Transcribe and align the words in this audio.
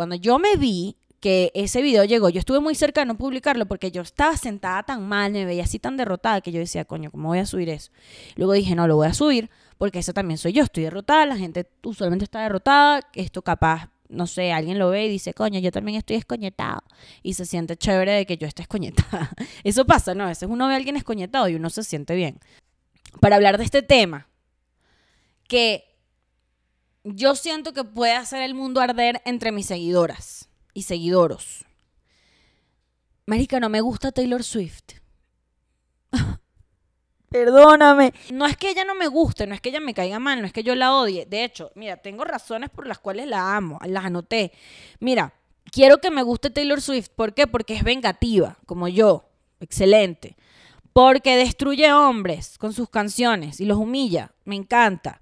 cuando 0.00 0.16
yo 0.16 0.38
me 0.38 0.56
vi 0.56 0.96
que 1.20 1.52
ese 1.54 1.82
video 1.82 2.04
llegó, 2.04 2.30
yo 2.30 2.38
estuve 2.38 2.58
muy 2.58 2.74
cerca 2.74 3.02
de 3.02 3.06
no 3.06 3.18
publicarlo 3.18 3.66
porque 3.66 3.90
yo 3.90 4.00
estaba 4.00 4.34
sentada 4.38 4.82
tan 4.82 5.06
mal, 5.06 5.30
me 5.30 5.44
veía 5.44 5.64
así 5.64 5.78
tan 5.78 5.98
derrotada 5.98 6.40
que 6.40 6.52
yo 6.52 6.58
decía, 6.58 6.86
coño, 6.86 7.10
¿cómo 7.10 7.28
voy 7.28 7.38
a 7.38 7.44
subir 7.44 7.68
eso? 7.68 7.92
Luego 8.34 8.54
dije, 8.54 8.74
no, 8.74 8.88
lo 8.88 8.96
voy 8.96 9.08
a 9.08 9.12
subir 9.12 9.50
porque 9.76 9.98
eso 9.98 10.14
también 10.14 10.38
soy 10.38 10.54
yo, 10.54 10.62
estoy 10.62 10.84
derrotada, 10.84 11.26
la 11.26 11.36
gente 11.36 11.68
usualmente 11.82 12.24
está 12.24 12.40
derrotada, 12.40 13.02
esto 13.12 13.42
capaz, 13.42 13.90
no 14.08 14.26
sé, 14.26 14.52
alguien 14.52 14.78
lo 14.78 14.88
ve 14.88 15.04
y 15.04 15.10
dice, 15.10 15.34
coño, 15.34 15.60
yo 15.60 15.70
también 15.70 15.98
estoy 15.98 16.16
escoñetado 16.16 16.82
y 17.22 17.34
se 17.34 17.44
siente 17.44 17.76
chévere 17.76 18.12
de 18.12 18.24
que 18.24 18.38
yo 18.38 18.46
esté 18.46 18.62
escoñetada. 18.62 19.32
Eso 19.64 19.84
pasa, 19.84 20.14
¿no? 20.14 20.24
A 20.24 20.28
veces 20.28 20.48
uno 20.50 20.66
ve 20.66 20.72
a 20.72 20.76
alguien 20.78 20.96
escoñetado 20.96 21.46
y 21.50 21.56
uno 21.56 21.68
se 21.68 21.84
siente 21.84 22.14
bien. 22.14 22.40
Para 23.20 23.36
hablar 23.36 23.58
de 23.58 23.64
este 23.64 23.82
tema, 23.82 24.28
que 25.46 25.89
yo 27.04 27.34
siento 27.34 27.72
que 27.72 27.84
puede 27.84 28.12
hacer 28.12 28.42
el 28.42 28.54
mundo 28.54 28.80
arder 28.80 29.22
entre 29.24 29.52
mis 29.52 29.66
seguidoras 29.66 30.48
y 30.74 30.82
seguidoros. 30.82 31.64
Marica, 33.26 33.60
no 33.60 33.68
me 33.68 33.80
gusta 33.80 34.12
Taylor 34.12 34.42
Swift. 34.42 34.94
Perdóname. 37.28 38.12
No 38.32 38.44
es 38.46 38.56
que 38.56 38.70
ella 38.70 38.84
no 38.84 38.94
me 38.94 39.06
guste, 39.06 39.46
no 39.46 39.54
es 39.54 39.60
que 39.60 39.68
ella 39.68 39.80
me 39.80 39.94
caiga 39.94 40.18
mal, 40.18 40.40
no 40.40 40.46
es 40.46 40.52
que 40.52 40.64
yo 40.64 40.74
la 40.74 40.94
odie. 40.94 41.26
De 41.26 41.44
hecho, 41.44 41.70
mira, 41.76 41.96
tengo 41.96 42.24
razones 42.24 42.70
por 42.70 42.86
las 42.86 42.98
cuales 42.98 43.28
la 43.28 43.56
amo, 43.56 43.78
las 43.86 44.04
anoté. 44.04 44.52
Mira, 44.98 45.32
quiero 45.70 45.98
que 45.98 46.10
me 46.10 46.22
guste 46.22 46.50
Taylor 46.50 46.80
Swift. 46.80 47.10
¿Por 47.14 47.34
qué? 47.34 47.46
Porque 47.46 47.74
es 47.74 47.84
vengativa, 47.84 48.58
como 48.66 48.88
yo. 48.88 49.30
Excelente. 49.60 50.36
Porque 50.92 51.36
destruye 51.36 51.92
hombres 51.92 52.58
con 52.58 52.72
sus 52.72 52.90
canciones 52.90 53.60
y 53.60 53.64
los 53.64 53.78
humilla. 53.78 54.32
Me 54.44 54.56
encanta. 54.56 55.20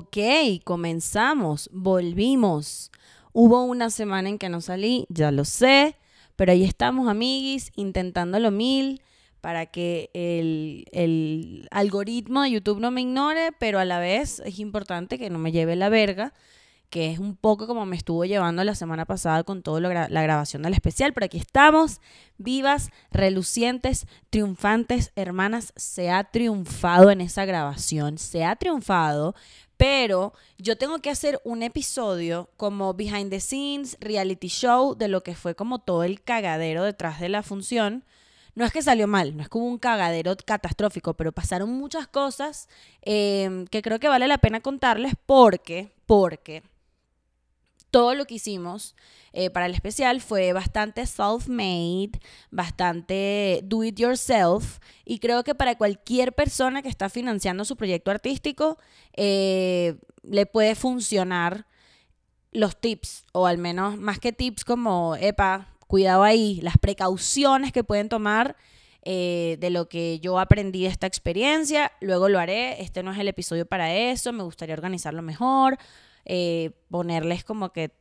Ok, 0.00 0.16
comenzamos, 0.64 1.68
volvimos. 1.74 2.90
Hubo 3.34 3.64
una 3.64 3.90
semana 3.90 4.30
en 4.30 4.38
que 4.38 4.48
no 4.48 4.62
salí, 4.62 5.04
ya 5.10 5.30
lo 5.30 5.44
sé, 5.44 5.94
pero 6.36 6.52
ahí 6.52 6.64
estamos, 6.64 7.06
amiguis, 7.06 7.70
intentándolo 7.76 8.50
mil 8.50 9.02
para 9.42 9.66
que 9.66 10.08
el, 10.14 10.86
el, 10.92 11.68
algoritmo 11.70 12.40
de 12.40 12.52
YouTube 12.52 12.80
no 12.80 12.90
me 12.90 13.02
ignore, 13.02 13.52
pero 13.58 13.78
a 13.78 13.84
la 13.84 13.98
vez 13.98 14.40
es 14.46 14.58
importante 14.58 15.18
que 15.18 15.28
no 15.28 15.38
me 15.38 15.52
lleve 15.52 15.76
la 15.76 15.90
verga, 15.90 16.32
que 16.88 17.10
es 17.10 17.18
un 17.18 17.36
poco 17.36 17.66
como 17.66 17.84
me 17.84 17.96
estuvo 17.96 18.24
llevando 18.24 18.64
la 18.64 18.74
semana 18.74 19.04
pasada 19.04 19.44
con 19.44 19.62
toda 19.62 19.80
la 19.82 20.22
grabación 20.22 20.62
del 20.62 20.72
especial. 20.72 21.12
Pero 21.12 21.26
aquí 21.26 21.36
estamos, 21.36 22.00
vivas, 22.38 22.88
relucientes, 23.10 24.06
triunfantes, 24.30 25.12
hermanas. 25.14 25.74
Se 25.76 26.10
ha 26.10 26.24
triunfado 26.24 27.10
en 27.10 27.20
esa 27.20 27.44
grabación, 27.44 28.16
se 28.16 28.46
ha 28.46 28.56
triunfado, 28.56 29.34
pero 29.80 30.34
yo 30.58 30.76
tengo 30.76 30.98
que 30.98 31.08
hacer 31.08 31.40
un 31.42 31.62
episodio 31.62 32.50
como 32.58 32.92
behind 32.92 33.30
the 33.30 33.40
scenes, 33.40 33.96
reality 33.98 34.48
show, 34.48 34.94
de 34.94 35.08
lo 35.08 35.22
que 35.22 35.34
fue 35.34 35.54
como 35.54 35.78
todo 35.78 36.04
el 36.04 36.20
cagadero 36.20 36.84
detrás 36.84 37.18
de 37.18 37.30
la 37.30 37.42
función. 37.42 38.04
No 38.54 38.66
es 38.66 38.72
que 38.72 38.82
salió 38.82 39.06
mal, 39.06 39.34
no 39.34 39.42
es 39.42 39.48
como 39.48 39.66
un 39.66 39.78
cagadero 39.78 40.36
catastrófico, 40.44 41.14
pero 41.14 41.32
pasaron 41.32 41.70
muchas 41.70 42.06
cosas 42.06 42.68
em, 43.00 43.66
que 43.68 43.80
creo 43.80 43.98
que 43.98 44.08
vale 44.08 44.28
la 44.28 44.36
pena 44.36 44.60
contarles 44.60 45.14
porque, 45.24 45.94
porque 46.04 46.62
todo 47.90 48.14
lo 48.14 48.24
que 48.24 48.34
hicimos 48.34 48.94
eh, 49.32 49.50
para 49.50 49.66
el 49.66 49.74
especial 49.74 50.20
fue 50.20 50.52
bastante 50.52 51.06
self-made, 51.06 52.20
bastante 52.50 53.60
do 53.64 53.84
it 53.84 53.98
yourself. 53.98 54.78
Y 55.04 55.18
creo 55.18 55.44
que 55.44 55.54
para 55.54 55.76
cualquier 55.76 56.32
persona 56.32 56.82
que 56.82 56.88
está 56.88 57.08
financiando 57.08 57.64
su 57.64 57.76
proyecto 57.76 58.10
artístico, 58.10 58.78
eh, 59.14 59.96
le 60.22 60.46
puede 60.46 60.74
funcionar 60.74 61.66
los 62.52 62.80
tips, 62.80 63.24
o 63.32 63.46
al 63.46 63.58
menos 63.58 63.96
más 63.98 64.18
que 64.18 64.32
tips 64.32 64.64
como, 64.64 65.14
epa, 65.16 65.68
cuidado 65.86 66.24
ahí, 66.24 66.60
las 66.62 66.78
precauciones 66.78 67.72
que 67.72 67.84
pueden 67.84 68.08
tomar. 68.08 68.56
Eh, 69.02 69.56
de 69.60 69.70
lo 69.70 69.88
que 69.88 70.20
yo 70.20 70.38
aprendí 70.38 70.82
de 70.82 70.88
esta 70.88 71.06
experiencia, 71.06 71.90
luego 72.02 72.28
lo 72.28 72.38
haré, 72.38 72.82
este 72.82 73.02
no 73.02 73.12
es 73.12 73.18
el 73.18 73.28
episodio 73.28 73.64
para 73.64 73.94
eso, 73.94 74.30
me 74.34 74.42
gustaría 74.42 74.74
organizarlo 74.74 75.22
mejor, 75.22 75.78
eh, 76.24 76.70
ponerles 76.90 77.44
como 77.44 77.72
que 77.72 77.92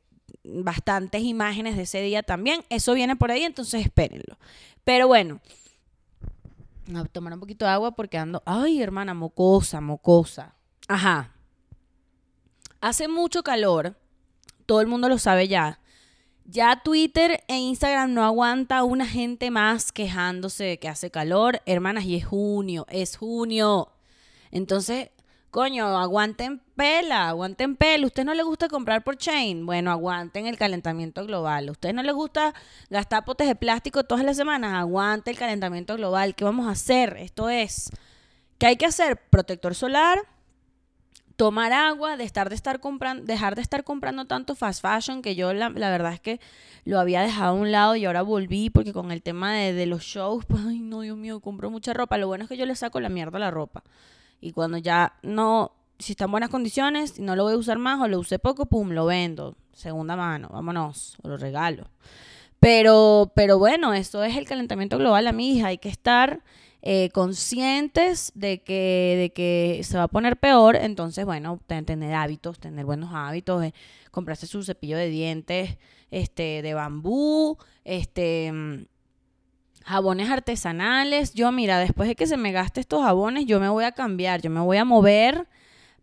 bastantes 0.44 1.24
imágenes 1.24 1.76
de 1.76 1.84
ese 1.84 2.02
día 2.02 2.24
también. 2.24 2.64
Eso 2.70 2.94
viene 2.94 3.16
por 3.16 3.32
ahí, 3.32 3.44
entonces 3.44 3.82
espérenlo. 3.82 4.38
Pero 4.84 5.08
bueno, 5.08 5.40
a 6.96 7.06
tomar 7.06 7.34
un 7.34 7.40
poquito 7.40 7.66
de 7.66 7.72
agua 7.72 7.92
porque 7.92 8.18
ando, 8.18 8.42
ay 8.46 8.82
hermana, 8.82 9.14
mocosa, 9.14 9.82
mocosa. 9.82 10.56
Ajá. 10.88 11.36
Hace 12.82 13.08
mucho 13.08 13.44
calor, 13.44 13.96
todo 14.66 14.82
el 14.82 14.88
mundo 14.88 15.10
lo 15.10 15.18
sabe 15.18 15.48
ya. 15.48 15.80
Ya 16.46 16.82
Twitter 16.84 17.44
e 17.48 17.58
Instagram 17.58 18.14
no 18.14 18.24
aguanta 18.24 18.84
una 18.84 19.06
gente 19.06 19.52
más 19.52 19.92
quejándose 19.92 20.64
de 20.64 20.80
que 20.80 20.88
hace 20.88 21.12
calor. 21.12 21.62
Hermanas, 21.68 22.06
y 22.06 22.16
es 22.16 22.26
junio, 22.26 22.88
es 22.90 23.18
junio. 23.18 23.92
Entonces, 24.50 25.12
Coño, 25.52 25.98
aguanten 25.98 26.60
pela, 26.76 27.30
aguanten 27.30 27.76
pela. 27.76 28.06
¿Usted 28.06 28.24
no 28.24 28.36
le 28.36 28.44
gusta 28.44 28.68
comprar 28.68 29.04
por 29.04 29.18
chain? 29.18 29.66
Bueno, 29.66 29.90
aguanten 29.90 30.46
el 30.46 30.58
calentamiento 30.58 31.26
global. 31.26 31.72
¿Usted 31.72 31.92
no 31.92 32.04
le 32.04 32.12
gusta 32.12 32.54
gastar 32.92 33.26
potes 33.26 33.48
de 33.48 33.56
plástico 33.56 34.04
todas 34.04 34.24
las 34.24 34.38
semanas? 34.38 34.76
Aguante 34.76 35.32
el 35.32 35.40
calentamiento 35.40 35.96
global. 35.96 36.36
¿Qué 36.36 36.44
vamos 36.44 36.68
a 36.68 36.72
hacer? 36.72 37.18
Esto 37.18 37.50
es, 37.50 37.90
¿qué 38.60 38.68
hay 38.68 38.78
que 38.78 38.86
hacer? 38.86 39.18
Protector 39.32 39.74
solar, 39.74 40.20
tomar 41.36 41.74
agua, 41.74 42.16
de 42.16 42.30
de 42.30 42.56
estar 42.56 42.80
comprando, 42.80 43.24
dejar 43.24 43.56
de 43.56 43.64
estar 43.64 43.84
comprando 43.84 44.26
tanto 44.26 44.54
fast 44.54 44.84
fashion, 44.84 45.24
que 45.24 45.34
yo 45.36 45.52
la, 45.54 45.70
verdad 45.70 46.14
es 46.14 46.20
que 46.20 46.40
lo 46.86 47.00
había 47.00 47.22
dejado 47.22 47.52
a 47.52 47.60
un 47.60 47.72
lado 47.72 47.96
y 47.96 48.06
ahora 48.06 48.22
volví 48.22 48.70
porque 48.70 48.94
con 48.94 49.12
el 49.12 49.24
tema 49.24 49.56
de, 49.56 49.74
de 49.74 49.88
los 49.88 50.04
shows, 50.04 50.46
pues, 50.48 50.62
ay 50.68 50.78
no, 50.78 51.02
Dios 51.02 51.18
mío, 51.18 51.40
compro 51.40 51.72
mucha 51.72 51.92
ropa. 51.94 52.20
Lo 52.20 52.28
bueno 52.28 52.44
es 52.44 52.50
que 52.50 52.58
yo 52.58 52.68
le 52.68 52.76
saco 52.76 53.00
la 53.00 53.10
mierda 53.10 53.38
a 53.38 53.40
la 53.40 53.50
ropa. 53.50 53.84
Y 54.42 54.52
cuando 54.52 54.78
ya 54.78 55.14
no, 55.24 55.74
si 55.98 56.14
está 56.14 56.26
en 56.26 56.32
buenas 56.32 56.50
condiciones 56.50 57.20
y 57.20 57.22
no 57.22 57.36
lo 57.36 57.44
voy 57.44 57.54
a 57.54 57.58
usar 57.58 57.78
más 57.78 58.00
o 58.02 58.08
lo 58.08 58.20
usé 58.20 58.40
poco, 58.40 58.66
pum, 58.66 58.92
lo 58.92 59.06
vendo. 59.06 59.56
Segunda 59.74 60.16
mano, 60.16 60.50
vámonos, 60.52 61.18
o 61.24 61.30
lo 61.30 61.38
regalo. 61.38 61.90
Pero, 62.60 63.32
pero 63.36 63.58
bueno, 63.58 63.94
esto 63.94 64.24
es 64.24 64.36
el 64.36 64.46
calentamiento 64.46 64.98
global, 64.98 65.28
a 65.28 65.32
mi 65.32 65.54
hija. 65.56 65.68
Hay 65.68 65.78
que 65.78 65.90
estar 65.90 66.44
eh, 66.82 67.10
conscientes 67.14 68.32
de 68.36 68.62
que, 68.62 69.16
de 69.18 69.30
que 69.32 69.82
se 69.84 69.98
va 69.98 70.04
a 70.04 70.08
poner 70.08 70.38
peor. 70.38 70.76
Entonces, 70.76 71.26
bueno, 71.26 71.60
tener 71.68 72.14
hábitos, 72.14 72.60
tener 72.60 72.86
buenos 72.86 73.12
hábitos, 73.14 73.62
de 73.62 73.74
comprarse 74.12 74.48
su 74.48 74.64
cepillo 74.64 74.98
de 74.98 75.10
dientes 75.10 75.78
este, 76.12 76.62
de 76.62 76.74
bambú, 76.74 77.58
este 77.84 78.88
jabones 79.90 80.30
artesanales. 80.30 81.34
Yo, 81.34 81.52
mira, 81.52 81.80
después 81.80 82.08
de 82.08 82.16
que 82.16 82.28
se 82.28 82.38
me 82.38 82.52
gaste 82.52 82.80
estos 82.80 83.02
jabones, 83.02 83.48
yo 83.48 83.60
me 83.60 83.70
voy 83.70 83.86
a 83.86 83.92
cambiar, 83.92 84.40
yo 84.40 84.52
me 84.52 84.60
voy 84.60 84.78
a 84.78 84.86
mover 84.86 85.48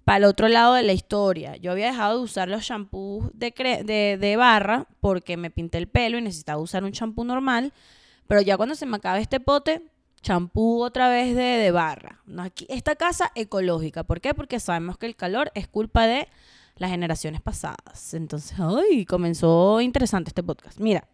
para 0.05 0.19
el 0.19 0.25
otro 0.25 0.49
lado 0.49 0.75
de 0.75 0.83
la 0.83 0.93
historia. 0.93 1.57
Yo 1.57 1.71
había 1.71 1.87
dejado 1.87 2.19
de 2.19 2.25
usar 2.25 2.49
los 2.49 2.65
shampoos 2.65 3.31
de, 3.33 4.19
de, 4.21 4.37
barra 4.37 4.87
porque 5.01 5.37
me 5.37 5.51
pinté 5.51 5.79
el 5.79 5.87
pelo 5.87 6.19
y 6.19 6.23
necesitaba 6.23 6.61
usar 6.61 6.83
un 6.83 6.91
champú 6.91 7.23
normal. 7.23 7.73
Pero 8.27 8.41
ya 8.41 8.57
cuando 8.57 8.75
se 8.75 8.87
me 8.87 8.97
acabe 8.97 9.21
este 9.21 9.39
pote, 9.39 9.83
champú 10.21 10.83
otra 10.83 11.09
vez 11.09 11.37
de, 11.37 11.43
de 11.43 11.71
barra. 11.71 12.21
No, 12.27 12.43
aquí, 12.43 12.67
esta 12.69 12.97
casa 12.97 13.31
ecológica. 13.37 14.03
¿Por 14.03 14.21
qué? 14.21 14.35
Porque 14.35 14.59
sabemos 14.59 14.99
que 14.99 15.07
el 15.07 15.15
calor 15.15 15.53
es 15.55 15.69
culpa 15.69 16.09
de 16.09 16.27
las 16.75 16.91
generaciones 16.91 17.41
pasadas. 17.41 18.15
Entonces, 18.15 18.59
ay, 18.59 19.07
comenzó 19.07 19.81
interesante 19.81 20.31
este 20.31 20.43
podcast. 20.43 20.81
Mira, 20.81 21.07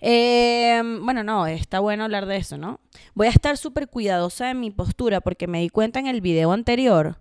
Em, 0.00 1.04
bueno, 1.04 1.24
no, 1.24 1.46
está 1.46 1.80
bueno 1.80 2.04
hablar 2.04 2.26
de 2.26 2.36
eso, 2.36 2.56
¿no? 2.56 2.80
Voy 3.14 3.26
a 3.26 3.30
estar 3.30 3.56
súper 3.56 3.88
cuidadosa 3.88 4.46
de 4.46 4.54
mi 4.54 4.70
postura 4.70 5.20
porque 5.20 5.46
me 5.46 5.60
di 5.60 5.70
cuenta 5.70 5.98
en 5.98 6.06
el 6.06 6.20
video 6.20 6.52
anterior 6.52 7.18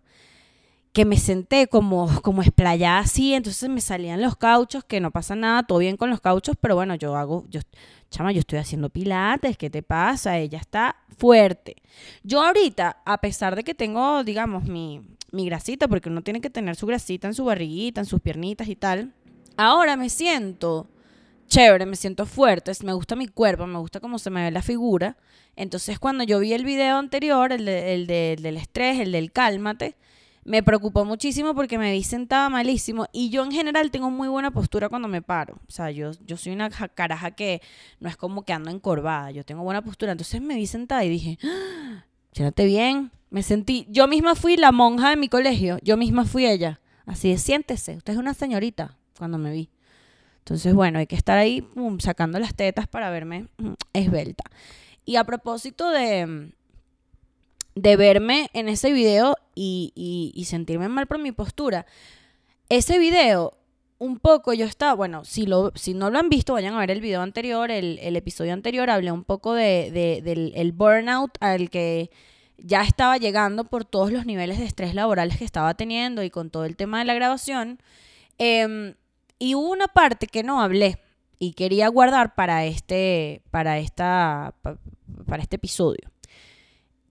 que 0.93 1.05
me 1.05 1.17
senté 1.17 1.67
como, 1.67 2.09
como 2.21 2.41
esplayada 2.41 2.99
así, 2.99 3.33
entonces 3.33 3.69
me 3.69 3.81
salían 3.81 4.21
los 4.21 4.35
cauchos, 4.35 4.83
que 4.83 4.99
no 4.99 5.11
pasa 5.11 5.35
nada, 5.35 5.61
todo 5.63 5.77
bien 5.77 5.95
con 5.95 6.09
los 6.09 6.21
cauchos, 6.21 6.55
pero 6.59 6.73
bueno, 6.73 6.95
yo 6.95 7.15
hago, 7.15 7.45
yo, 7.49 7.61
chama, 8.09 8.31
yo 8.31 8.39
estoy 8.39 8.57
haciendo 8.57 8.89
pilates, 8.89 9.57
¿qué 9.57 9.69
te 9.69 9.83
pasa? 9.83 10.39
Ella 10.39 10.57
está 10.57 10.95
fuerte. 11.17 11.75
Yo 12.23 12.41
ahorita, 12.41 13.01
a 13.05 13.21
pesar 13.21 13.55
de 13.55 13.63
que 13.63 13.75
tengo, 13.75 14.23
digamos, 14.23 14.63
mi, 14.63 15.01
mi 15.31 15.45
grasita, 15.45 15.87
porque 15.87 16.09
uno 16.09 16.23
tiene 16.23 16.41
que 16.41 16.49
tener 16.49 16.75
su 16.75 16.87
grasita 16.87 17.27
en 17.27 17.35
su 17.35 17.45
barriguita, 17.45 18.01
en 18.01 18.05
sus 18.05 18.19
piernitas 18.19 18.67
y 18.67 18.75
tal, 18.75 19.13
ahora 19.55 19.97
me 19.97 20.09
siento 20.09 20.87
chévere, 21.47 21.85
me 21.85 21.95
siento 21.95 22.25
fuerte, 22.25 22.71
me 22.83 22.93
gusta 22.93 23.15
mi 23.15 23.27
cuerpo, 23.27 23.65
me 23.67 23.79
gusta 23.79 23.99
cómo 23.99 24.19
se 24.19 24.29
me 24.29 24.43
ve 24.43 24.51
la 24.51 24.61
figura. 24.61 25.17
Entonces 25.55 25.99
cuando 25.99 26.23
yo 26.23 26.39
vi 26.39 26.53
el 26.53 26.63
video 26.63 26.97
anterior, 26.97 27.51
el, 27.51 27.65
del 27.65 28.57
estrés, 28.57 28.99
el 28.99 29.11
del 29.11 29.31
cálmate, 29.31 29.95
me 30.43 30.63
preocupó 30.63 31.03
muchísimo 31.03 31.53
porque 31.53 31.77
me 31.77 31.91
vi 31.91 32.03
sentada 32.03 32.47
malísimo 32.47 33.07
y 33.11 33.29
yo 33.29 33.43
en 33.43 33.51
general 33.51 33.91
tengo 33.91 34.09
muy 34.09 34.29
buena 34.29 34.51
postura 34.51 34.87
cuando 34.87 35.07
me 35.07 35.21
paro. 35.21 35.59
O 35.67 35.71
sea, 35.71 35.91
yo, 35.91 36.11
yo 36.25 36.37
soy 36.37 36.53
una 36.53 36.69
caraja 36.69 37.31
que 37.31 37.61
no 37.99 38.07
es 38.07 38.15
como 38.15 38.43
que 38.43 38.53
ando 38.53 38.69
encorvada, 38.69 39.31
yo 39.31 39.43
tengo 39.43 39.63
buena 39.63 39.81
postura. 39.81 40.13
Entonces 40.13 40.41
me 40.41 40.55
vi 40.55 40.67
sentada 40.67 41.03
y 41.03 41.09
dije, 41.09 41.37
¡Ah! 41.43 42.05
bien. 42.57 43.11
Me 43.29 43.43
sentí, 43.43 43.85
yo 43.89 44.07
misma 44.07 44.35
fui 44.35 44.55
la 44.55 44.71
monja 44.71 45.09
de 45.09 45.17
mi 45.17 45.27
colegio, 45.27 45.79
yo 45.83 45.97
misma 45.97 46.23
fui 46.23 46.45
ella. 46.45 46.79
Así 47.05 47.29
de, 47.29 47.37
siéntese, 47.37 47.97
usted 47.97 48.13
es 48.13 48.19
una 48.19 48.33
señorita 48.33 48.97
cuando 49.17 49.37
me 49.37 49.51
vi. 49.51 49.69
Entonces, 50.47 50.73
bueno, 50.73 50.99
hay 50.99 51.07
que 51.07 51.17
estar 51.17 51.37
ahí 51.37 51.67
sacando 51.99 52.39
las 52.39 52.55
tetas 52.55 52.87
para 52.87 53.09
verme 53.09 53.47
mm, 53.57 53.73
esbelta. 53.91 54.45
Y 55.03 55.17
a 55.17 55.25
propósito 55.25 55.89
de, 55.89 56.53
de 57.75 57.97
verme 57.97 58.49
en 58.53 58.69
ese 58.69 58.93
video 58.93 59.35
y, 59.55 60.41
sentirme 60.47 60.87
mal 60.87 61.05
por 61.05 61.19
mi 61.19 61.33
postura. 61.33 61.85
Ese 62.69 62.97
video, 62.97 63.57
un 63.97 64.19
poco 64.19 64.53
yo 64.53 64.65
estaba, 64.65 64.93
bueno, 64.93 65.25
si, 65.25 65.45
lo, 65.45 65.73
si 65.75 65.93
no 65.93 66.09
lo 66.11 66.17
han 66.17 66.29
visto, 66.29 66.53
vayan 66.53 66.75
a 66.75 66.79
ver 66.79 66.91
el 66.91 67.01
video 67.01 67.21
anterior, 67.21 67.69
el, 67.69 68.15
episodio 68.15 68.53
anterior, 68.53 68.89
hablé 68.89 69.11
un 69.11 69.25
poco 69.25 69.53
de, 69.53 69.91
del 70.23 70.53
el 70.55 70.71
burnout 70.71 71.31
al 71.41 71.69
que 71.69 72.09
ya 72.57 72.83
estaba 72.83 73.17
llegando 73.17 73.65
por 73.65 73.83
todos 73.83 74.13
los 74.13 74.25
niveles 74.25 74.59
de 74.59 74.65
estrés 74.65 74.95
laborales 74.95 75.37
que 75.37 75.43
estaba 75.43 75.73
teniendo 75.73 76.23
y 76.23 76.29
con 76.29 76.51
todo 76.51 76.63
el 76.63 76.77
tema 76.77 76.99
de 76.99 77.05
la 77.05 77.15
grabación. 77.15 77.81
Em, 78.37 78.95
y 79.39 79.53
una 79.53 79.87
parte 79.87 80.27
que 80.27 80.43
no 80.43 80.61
hablé 80.61 80.99
y 81.39 81.53
quería 81.53 81.87
guardar 81.89 82.35
para 82.35 82.65
este, 82.65 83.41
para 83.51 83.79
esta, 83.79 84.55
para 85.25 85.43
este 85.43 85.57
episodio 85.57 86.09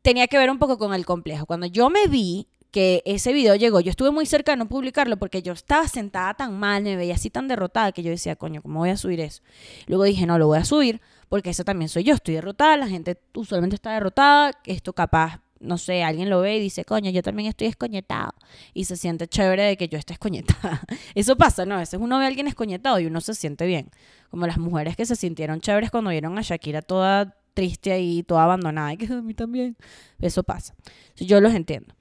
tenía 0.06 0.28
que 0.28 0.38
ver 0.38 0.52
un 0.52 0.60
poco 0.60 0.78
con 0.78 0.94
el 0.94 1.04
complejo. 1.04 1.46
Cuando 1.46 1.66
yo 1.66 1.90
me 1.90 2.06
vi 2.06 2.46
que 2.70 3.02
ese 3.06 3.32
video 3.32 3.56
llegó, 3.56 3.80
yo 3.80 3.90
estuve 3.90 4.12
muy 4.12 4.24
cerca 4.24 4.52
de 4.52 4.56
no 4.56 4.68
publicarlo 4.68 5.16
porque 5.16 5.42
yo 5.42 5.52
estaba 5.52 5.88
sentada 5.88 6.32
tan 6.34 6.56
mal, 6.56 6.84
me 6.84 6.94
veía 6.94 7.16
así 7.16 7.28
tan 7.28 7.48
derrotada 7.48 7.90
que 7.90 8.04
yo 8.04 8.10
decía, 8.10 8.36
coño, 8.36 8.62
¿cómo 8.62 8.78
voy 8.78 8.90
a 8.90 8.96
subir 8.96 9.18
eso? 9.18 9.42
Luego 9.88 10.04
dije, 10.04 10.24
no, 10.24 10.38
lo 10.38 10.46
voy 10.46 10.58
a 10.58 10.64
subir 10.64 11.00
porque 11.28 11.50
eso 11.50 11.64
también 11.64 11.88
soy 11.88 12.04
yo, 12.04 12.14
estoy 12.14 12.34
derrotada, 12.34 12.76
la 12.76 12.86
gente 12.86 13.18
usualmente 13.34 13.74
está 13.74 13.94
derrotada, 13.94 14.52
esto 14.64 14.92
capaz, 14.92 15.40
no 15.60 15.78
sé, 15.78 16.02
alguien 16.02 16.30
lo 16.30 16.40
ve 16.40 16.56
y 16.56 16.60
dice, 16.60 16.84
coño, 16.84 17.10
yo 17.10 17.22
también 17.22 17.48
estoy 17.48 17.68
escoñetado 17.68 18.34
y 18.74 18.84
se 18.84 18.96
siente 18.96 19.26
chévere 19.26 19.62
de 19.62 19.76
que 19.76 19.88
yo 19.88 19.98
esté 19.98 20.12
escoñetada. 20.12 20.82
Eso 21.14 21.36
pasa, 21.36 21.64
¿no? 21.66 21.76
A 21.76 21.78
veces 21.78 21.98
uno 22.00 22.18
ve 22.18 22.24
a 22.24 22.28
alguien 22.28 22.46
escoñetado 22.46 23.00
y 23.00 23.06
uno 23.06 23.20
se 23.20 23.34
siente 23.34 23.66
bien, 23.66 23.90
como 24.30 24.46
las 24.46 24.58
mujeres 24.58 24.96
que 24.96 25.06
se 25.06 25.16
sintieron 25.16 25.60
chéveres 25.60 25.90
cuando 25.90 26.10
vieron 26.10 26.38
a 26.38 26.42
Shakira 26.42 26.82
toda 26.82 27.36
triste 27.56 27.90
ahí, 27.90 28.22
toda 28.22 28.44
abandonada, 28.44 28.92
y 28.92 28.98
que 28.98 29.06
a 29.06 29.22
mí 29.22 29.32
también. 29.32 29.76
Eso 30.20 30.42
pasa. 30.42 30.74
Yo 31.16 31.40
los 31.40 31.54
entiendo. 31.54 31.94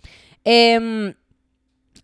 Em, 0.44 1.14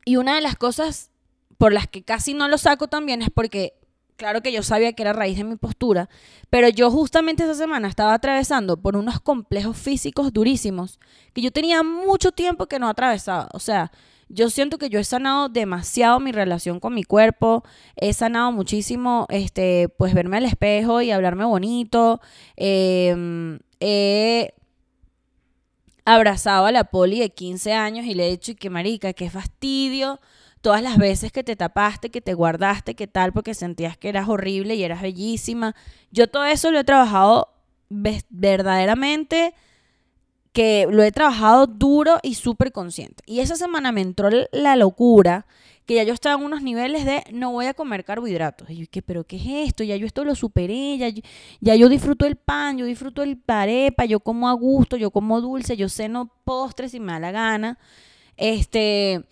y 0.05 0.15
una 0.15 0.35
de 0.35 0.41
las 0.41 0.55
cosas 0.55 1.11
por 1.57 1.73
las 1.73 1.87
que 1.87 2.01
casi 2.01 2.33
no 2.33 2.47
lo 2.47 2.57
saco 2.57 2.87
también 2.87 3.21
es 3.21 3.29
porque, 3.29 3.73
claro 4.21 4.43
que 4.43 4.51
yo 4.51 4.61
sabía 4.61 4.93
que 4.93 5.01
era 5.01 5.13
raíz 5.13 5.35
de 5.35 5.43
mi 5.43 5.55
postura, 5.55 6.07
pero 6.51 6.69
yo 6.69 6.91
justamente 6.91 7.41
esa 7.41 7.55
semana 7.55 7.87
estaba 7.87 8.13
atravesando 8.13 8.77
por 8.77 8.95
unos 8.95 9.19
complejos 9.19 9.75
físicos 9.75 10.31
durísimos 10.31 10.99
que 11.33 11.41
yo 11.41 11.51
tenía 11.51 11.81
mucho 11.81 12.31
tiempo 12.31 12.67
que 12.67 12.77
no 12.77 12.87
atravesaba. 12.87 13.49
O 13.53 13.57
sea, 13.57 13.91
yo 14.29 14.51
siento 14.51 14.77
que 14.77 14.89
yo 14.89 14.99
he 14.99 15.03
sanado 15.03 15.49
demasiado 15.49 16.19
mi 16.19 16.31
relación 16.31 16.79
con 16.79 16.93
mi 16.93 17.03
cuerpo, 17.03 17.63
he 17.95 18.13
sanado 18.13 18.51
muchísimo, 18.51 19.25
este, 19.29 19.89
pues 19.97 20.13
verme 20.13 20.37
al 20.37 20.45
espejo 20.45 21.01
y 21.01 21.09
hablarme 21.09 21.45
bonito, 21.45 22.21
he 22.55 24.53
abrazado 26.15 26.65
a 26.65 26.71
la 26.71 26.85
poli 26.85 27.19
de 27.19 27.29
15 27.29 27.73
años 27.73 28.05
y 28.05 28.13
le 28.13 28.27
he 28.27 28.31
dicho, 28.31 28.51
y 28.51 28.55
que 28.55 28.69
marica, 28.69 29.13
qué 29.13 29.29
fastidio, 29.29 30.19
todas 30.61 30.81
las 30.81 30.97
veces 30.97 31.31
que 31.31 31.43
te 31.43 31.55
tapaste, 31.55 32.09
que 32.09 32.21
te 32.21 32.33
guardaste, 32.33 32.95
que 32.95 33.07
tal, 33.07 33.33
porque 33.33 33.53
sentías 33.53 33.97
que 33.97 34.09
eras 34.09 34.29
horrible 34.29 34.75
y 34.75 34.83
eras 34.83 35.01
bellísima. 35.01 35.75
Yo 36.11 36.27
todo 36.27 36.45
eso 36.45 36.71
lo 36.71 36.79
he 36.79 36.83
trabajado 36.83 37.49
verdaderamente 37.89 39.53
que 40.53 40.87
lo 40.89 41.03
he 41.03 41.11
trabajado 41.11 41.67
duro 41.67 42.19
y 42.23 42.35
súper 42.35 42.71
consciente. 42.71 43.23
Y 43.25 43.39
esa 43.39 43.55
semana 43.55 43.91
me 43.91 44.01
entró 44.01 44.29
la 44.51 44.75
locura 44.75 45.45
que 45.91 45.95
ya 45.95 46.03
yo 46.03 46.13
estaba 46.13 46.39
en 46.39 46.45
unos 46.45 46.61
niveles 46.61 47.03
de 47.03 47.21
no 47.33 47.51
voy 47.51 47.65
a 47.65 47.73
comer 47.73 48.05
carbohidratos. 48.05 48.69
Y 48.69 48.77
yo, 48.77 48.85
¿qué, 48.89 49.01
¿pero 49.01 49.25
qué 49.25 49.35
es 49.35 49.67
esto? 49.67 49.83
Ya 49.83 49.97
yo 49.97 50.05
esto 50.05 50.23
lo 50.23 50.35
superé, 50.35 50.97
ya, 50.97 51.09
ya 51.59 51.75
yo 51.75 51.89
disfruto 51.89 52.25
el 52.25 52.37
pan, 52.37 52.77
yo 52.77 52.85
disfruto 52.85 53.23
el 53.23 53.37
parepa, 53.37 54.05
yo 54.05 54.21
como 54.21 54.47
a 54.47 54.53
gusto, 54.53 54.95
yo 54.95 55.11
como 55.11 55.41
dulce, 55.41 55.75
yo 55.75 55.89
ceno 55.89 56.31
postres 56.45 56.91
si 56.91 57.01
me 57.01 57.11
da 57.11 57.19
la 57.19 57.31
gana. 57.31 57.77
Este, 58.37 59.25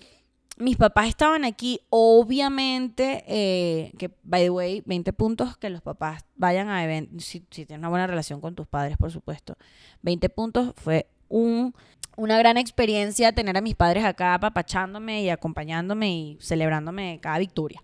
mis 0.57 0.75
papás 0.75 1.07
estaban 1.07 1.45
aquí, 1.45 1.79
obviamente, 1.91 3.23
eh, 3.25 3.93
que, 3.97 4.11
by 4.23 4.43
the 4.43 4.49
way, 4.49 4.83
20 4.85 5.13
puntos 5.13 5.55
que 5.55 5.69
los 5.69 5.81
papás 5.81 6.25
vayan 6.35 6.67
a 6.67 6.83
eventos, 6.83 7.23
si, 7.23 7.39
si 7.51 7.65
tienes 7.65 7.79
una 7.79 7.87
buena 7.87 8.05
relación 8.05 8.41
con 8.41 8.53
tus 8.53 8.67
padres, 8.67 8.97
por 8.97 9.11
supuesto. 9.11 9.55
20 10.01 10.27
puntos 10.27 10.73
fue 10.75 11.07
un, 11.29 11.73
una 12.19 12.37
gran 12.37 12.57
experiencia 12.57 13.31
tener 13.31 13.57
a 13.57 13.61
mis 13.61 13.75
padres 13.75 14.03
acá 14.03 14.33
apapachándome 14.33 15.23
y 15.23 15.29
acompañándome 15.29 16.11
y 16.11 16.37
celebrándome 16.41 17.19
cada 17.21 17.39
victoria. 17.39 17.81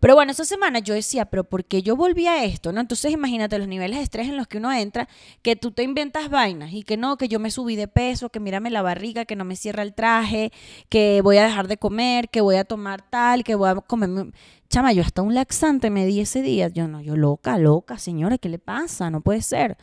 Pero 0.00 0.14
bueno, 0.14 0.32
esa 0.32 0.44
semana 0.44 0.78
yo 0.78 0.94
decía, 0.94 1.26
pero 1.26 1.44
¿por 1.44 1.64
qué 1.64 1.82
yo 1.82 1.94
volví 1.96 2.26
a 2.26 2.44
esto? 2.44 2.72
¿no? 2.72 2.80
Entonces 2.80 3.12
imagínate 3.12 3.58
los 3.58 3.68
niveles 3.68 3.98
de 3.98 4.02
estrés 4.02 4.28
en 4.28 4.36
los 4.36 4.46
que 4.48 4.58
uno 4.58 4.72
entra, 4.72 5.08
que 5.42 5.56
tú 5.56 5.72
te 5.72 5.82
inventas 5.82 6.30
vainas 6.30 6.72
y 6.72 6.82
que 6.82 6.96
no, 6.96 7.16
que 7.16 7.28
yo 7.28 7.38
me 7.38 7.50
subí 7.50 7.76
de 7.76 7.88
peso, 7.88 8.30
que 8.30 8.40
mírame 8.40 8.70
la 8.70 8.80
barriga, 8.80 9.26
que 9.26 9.36
no 9.36 9.44
me 9.44 9.56
cierra 9.56 9.82
el 9.82 9.94
traje, 9.94 10.52
que 10.88 11.20
voy 11.22 11.36
a 11.36 11.44
dejar 11.44 11.68
de 11.68 11.76
comer, 11.76 12.30
que 12.30 12.40
voy 12.40 12.56
a 12.56 12.64
tomar 12.64 13.02
tal, 13.02 13.44
que 13.44 13.54
voy 13.54 13.70
a 13.70 13.74
comer... 13.76 14.32
Chama, 14.70 14.92
yo 14.92 15.02
hasta 15.02 15.22
un 15.22 15.34
laxante 15.34 15.90
me 15.90 16.06
di 16.06 16.20
ese 16.20 16.42
día. 16.42 16.68
Yo 16.68 16.86
no, 16.86 17.00
yo 17.00 17.16
loca, 17.16 17.58
loca, 17.58 17.98
señora, 17.98 18.38
¿qué 18.38 18.48
le 18.48 18.58
pasa? 18.58 19.10
No 19.10 19.20
puede 19.20 19.42
ser. 19.42 19.76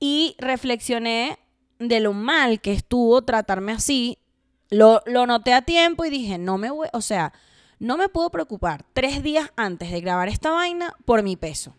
Y 0.00 0.34
reflexioné 0.38 1.38
de 1.88 2.00
lo 2.00 2.12
mal 2.12 2.60
que 2.60 2.72
estuvo 2.72 3.22
tratarme 3.22 3.72
así. 3.72 4.18
Lo, 4.70 5.02
lo 5.06 5.26
noté 5.26 5.52
a 5.52 5.62
tiempo 5.62 6.04
y 6.04 6.10
dije, 6.10 6.38
no 6.38 6.58
me 6.58 6.70
voy, 6.70 6.88
o 6.92 7.00
sea 7.00 7.32
no 7.82 7.96
me 7.96 8.08
puedo 8.08 8.30
preocupar 8.30 8.84
tres 8.92 9.24
días 9.24 9.50
antes 9.56 9.90
de 9.90 10.00
grabar 10.00 10.28
esta 10.28 10.52
vaina 10.52 10.94
por 11.04 11.24
mi 11.24 11.34
peso. 11.34 11.74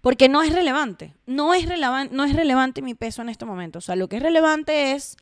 Porque 0.00 0.28
no 0.28 0.40
es 0.40 0.52
relevante. 0.52 1.16
No 1.26 1.52
es, 1.52 1.66
no 2.12 2.24
es 2.24 2.36
relevante 2.36 2.80
mi 2.80 2.94
peso 2.94 3.22
en 3.22 3.28
este 3.28 3.44
momento. 3.44 3.80
O 3.80 3.82
sea, 3.82 3.96
lo 3.96 4.08
que 4.08 4.18
es 4.18 4.22
relevante 4.22 4.92
es 4.92 5.16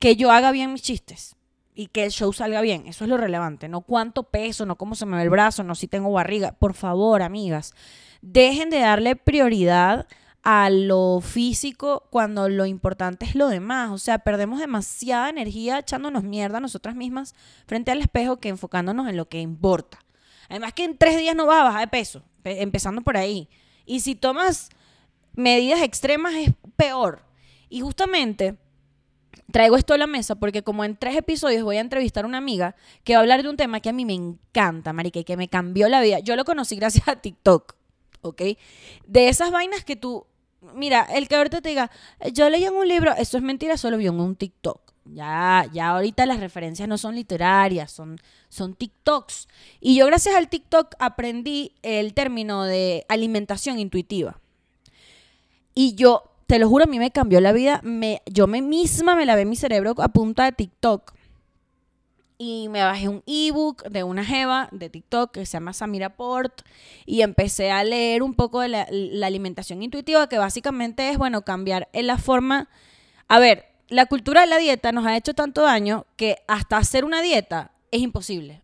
que 0.00 0.16
yo 0.16 0.32
haga 0.32 0.50
bien 0.50 0.72
mis 0.72 0.82
chistes 0.82 1.36
y 1.76 1.86
que 1.86 2.02
el 2.02 2.10
show 2.10 2.32
salga 2.32 2.60
bien. 2.60 2.88
Eso 2.88 3.04
es 3.04 3.10
lo 3.10 3.16
relevante. 3.16 3.68
No 3.68 3.82
cuánto 3.82 4.24
peso, 4.24 4.66
no 4.66 4.74
cómo 4.74 4.96
se 4.96 5.06
me 5.06 5.16
ve 5.16 5.22
el 5.22 5.30
brazo, 5.30 5.62
no 5.62 5.76
si 5.76 5.86
tengo 5.86 6.10
barriga. 6.10 6.50
Por 6.50 6.74
favor, 6.74 7.22
amigas, 7.22 7.72
dejen 8.20 8.68
de 8.70 8.80
darle 8.80 9.14
prioridad 9.14 10.08
a 10.48 10.70
lo 10.70 11.20
físico 11.20 12.06
cuando 12.08 12.48
lo 12.48 12.66
importante 12.66 13.26
es 13.26 13.34
lo 13.34 13.48
demás. 13.48 13.90
O 13.90 13.98
sea, 13.98 14.20
perdemos 14.20 14.60
demasiada 14.60 15.28
energía 15.28 15.80
echándonos 15.80 16.22
mierda 16.22 16.58
a 16.58 16.60
nosotras 16.60 16.94
mismas 16.94 17.34
frente 17.66 17.90
al 17.90 18.00
espejo 18.00 18.36
que 18.36 18.48
enfocándonos 18.48 19.08
en 19.08 19.16
lo 19.16 19.28
que 19.28 19.40
importa. 19.40 19.98
Además 20.48 20.72
que 20.72 20.84
en 20.84 20.96
tres 20.96 21.18
días 21.18 21.34
no 21.34 21.46
vas 21.46 21.62
a 21.62 21.64
bajar 21.64 21.80
de 21.80 21.88
peso, 21.88 22.22
empezando 22.44 23.02
por 23.02 23.16
ahí. 23.16 23.48
Y 23.86 23.98
si 24.00 24.14
tomas 24.14 24.68
medidas 25.34 25.82
extremas 25.82 26.34
es 26.34 26.52
peor. 26.76 27.24
Y 27.68 27.80
justamente 27.80 28.56
traigo 29.50 29.76
esto 29.76 29.94
a 29.94 29.98
la 29.98 30.06
mesa 30.06 30.36
porque 30.36 30.62
como 30.62 30.84
en 30.84 30.96
tres 30.96 31.16
episodios 31.16 31.64
voy 31.64 31.78
a 31.78 31.80
entrevistar 31.80 32.24
a 32.24 32.28
una 32.28 32.38
amiga 32.38 32.76
que 33.02 33.14
va 33.14 33.18
a 33.18 33.22
hablar 33.22 33.42
de 33.42 33.48
un 33.48 33.56
tema 33.56 33.80
que 33.80 33.88
a 33.88 33.92
mí 33.92 34.04
me 34.04 34.14
encanta, 34.14 34.92
marica, 34.92 35.18
y 35.18 35.24
que 35.24 35.36
me 35.36 35.48
cambió 35.48 35.88
la 35.88 36.00
vida. 36.00 36.20
Yo 36.20 36.36
lo 36.36 36.44
conocí 36.44 36.76
gracias 36.76 37.08
a 37.08 37.16
TikTok, 37.16 37.74
¿ok? 38.20 38.42
De 39.08 39.28
esas 39.28 39.50
vainas 39.50 39.84
que 39.84 39.96
tú 39.96 40.24
mira, 40.74 41.06
el 41.14 41.28
que 41.28 41.36
ahorita 41.36 41.60
te 41.60 41.68
diga, 41.68 41.90
yo 42.32 42.48
leí 42.50 42.64
en 42.64 42.74
un 42.74 42.88
libro, 42.88 43.12
eso 43.16 43.36
es 43.36 43.42
mentira, 43.42 43.76
solo 43.76 43.96
vio 43.98 44.12
en 44.12 44.20
un 44.20 44.36
TikTok. 44.36 44.80
Ya, 45.04 45.66
ya 45.72 45.90
ahorita 45.90 46.26
las 46.26 46.40
referencias 46.40 46.88
no 46.88 46.98
son 46.98 47.14
literarias, 47.14 47.92
son, 47.92 48.18
son 48.48 48.74
TikToks. 48.74 49.48
Y 49.80 49.96
yo 49.96 50.06
gracias 50.06 50.34
al 50.34 50.48
TikTok 50.48 50.94
aprendí 50.98 51.72
el 51.82 52.12
término 52.12 52.64
de 52.64 53.06
alimentación 53.08 53.78
intuitiva. 53.78 54.40
Y 55.74 55.94
yo, 55.94 56.24
te 56.46 56.58
lo 56.58 56.68
juro, 56.68 56.84
a 56.84 56.88
mí 56.88 56.98
me 56.98 57.10
cambió 57.10 57.40
la 57.40 57.52
vida. 57.52 57.80
Me, 57.84 58.22
yo 58.26 58.46
me 58.46 58.62
misma 58.62 59.14
me 59.14 59.26
lavé 59.26 59.44
mi 59.44 59.56
cerebro 59.56 59.94
a 59.98 60.08
punta 60.08 60.44
de 60.44 60.52
TikTok 60.52 61.15
y 62.38 62.68
me 62.68 62.82
bajé 62.82 63.08
un 63.08 63.22
ebook 63.26 63.84
de 63.88 64.02
una 64.02 64.24
jeva 64.24 64.68
de 64.72 64.90
TikTok 64.90 65.32
que 65.32 65.46
se 65.46 65.52
llama 65.52 65.72
Samira 65.72 66.16
Port 66.16 66.62
y 67.06 67.22
empecé 67.22 67.70
a 67.70 67.82
leer 67.84 68.22
un 68.22 68.34
poco 68.34 68.60
de 68.60 68.68
la, 68.68 68.86
alimentación 69.26 69.82
intuitiva 69.82 70.28
que 70.28 70.38
básicamente 70.38 71.10
es, 71.10 71.18
bueno, 71.18 71.42
cambiar 71.42 71.88
en 71.92 72.06
la 72.06 72.18
forma... 72.18 72.68
A 73.28 73.38
ver, 73.38 73.66
la 73.88 74.06
cultura 74.06 74.42
de 74.42 74.46
la 74.48 74.58
dieta 74.58 74.92
nos 74.92 75.06
ha 75.06 75.16
hecho 75.16 75.34
tanto 75.34 75.62
daño 75.62 76.06
que 76.16 76.38
hasta 76.46 76.76
hacer 76.76 77.04
una 77.04 77.22
dieta 77.22 77.72
es 77.90 78.00
imposible. 78.00 78.62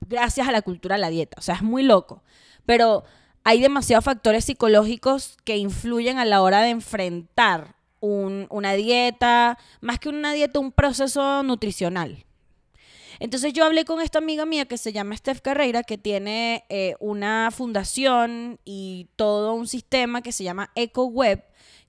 Gracias 0.00 0.48
a 0.48 0.52
la 0.52 0.62
cultura 0.62 0.96
de 0.96 1.00
la 1.00 1.10
dieta. 1.10 1.36
O 1.38 1.42
sea, 1.42 1.56
es 1.56 1.62
muy 1.62 1.82
loco. 1.82 2.22
Pero 2.64 3.04
hay 3.44 3.60
demasiados 3.60 4.04
factores 4.04 4.44
psicológicos 4.44 5.36
que 5.44 5.56
influyen 5.56 6.18
a 6.18 6.24
la 6.24 6.42
hora 6.42 6.62
de 6.62 6.70
enfrentar 6.70 7.76
una 8.00 8.72
dieta, 8.74 9.58
más 9.80 9.98
que 9.98 10.08
una 10.08 10.32
dieta, 10.32 10.58
un 10.60 10.72
proceso 10.72 11.42
nutricional. 11.42 12.25
Entonces 13.18 13.52
yo 13.52 13.64
hablé 13.64 13.84
con 13.84 14.00
esta 14.00 14.18
amiga 14.18 14.44
mía 14.44 14.66
que 14.66 14.78
se 14.78 14.92
llama 14.92 15.16
Steph 15.16 15.40
Carreira, 15.40 15.82
que 15.82 15.98
tiene 15.98 16.64
eh, 16.68 16.94
una 17.00 17.50
fundación 17.50 18.58
y 18.64 19.08
todo 19.16 19.54
un 19.54 19.68
sistema 19.68 20.22
que 20.22 20.32
se 20.32 20.44
llama 20.44 20.70
EcoWeb, 20.74 21.44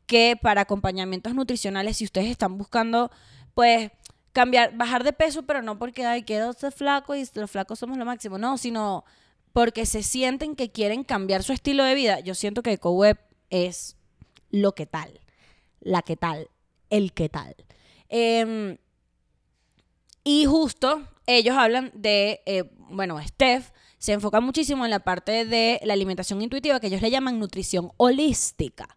que 0.05 0.37
para 0.41 0.61
acompañamientos 0.61 1.33
nutricionales, 1.35 1.97
si 1.97 2.05
ustedes 2.05 2.29
están 2.29 2.57
buscando, 2.57 3.11
pues 3.53 3.91
cambiar, 4.31 4.75
bajar 4.77 5.03
de 5.03 5.13
peso, 5.13 5.43
pero 5.43 5.61
no 5.61 5.77
porque, 5.79 6.05
ay, 6.05 6.23
quiero 6.23 6.53
ser 6.53 6.71
flaco 6.71 7.15
y 7.15 7.27
los 7.33 7.51
flacos 7.51 7.79
somos 7.79 7.97
lo 7.97 8.05
máximo, 8.05 8.37
no, 8.37 8.57
sino 8.57 9.03
porque 9.51 9.85
se 9.85 10.03
sienten 10.03 10.55
que 10.55 10.71
quieren 10.71 11.03
cambiar 11.03 11.43
su 11.43 11.53
estilo 11.53 11.83
de 11.83 11.95
vida. 11.95 12.19
Yo 12.19 12.35
siento 12.35 12.61
que 12.61 12.73
EcoWeb 12.73 13.17
es 13.49 13.97
lo 14.51 14.73
que 14.73 14.85
tal, 14.85 15.19
la 15.79 16.03
que 16.03 16.15
tal, 16.15 16.49
el 16.89 17.13
que 17.13 17.29
tal. 17.29 17.55
Em, 18.09 18.77
y 20.27 20.45
justo 20.45 21.03
ellos 21.25 21.55
hablan 21.55 21.89
de, 21.93 22.41
eh, 22.45 22.65
bueno, 22.89 23.17
Steph 23.25 23.71
se 23.97 24.11
enfoca 24.11 24.41
muchísimo 24.41 24.83
en 24.83 24.91
la 24.91 24.99
parte 24.99 25.45
de 25.45 25.79
la 25.85 25.93
alimentación 25.93 26.41
intuitiva 26.41 26.81
que 26.81 26.87
ellos 26.87 27.01
le 27.01 27.09
llaman 27.09 27.39
nutrición 27.39 27.93
holística, 27.95 28.89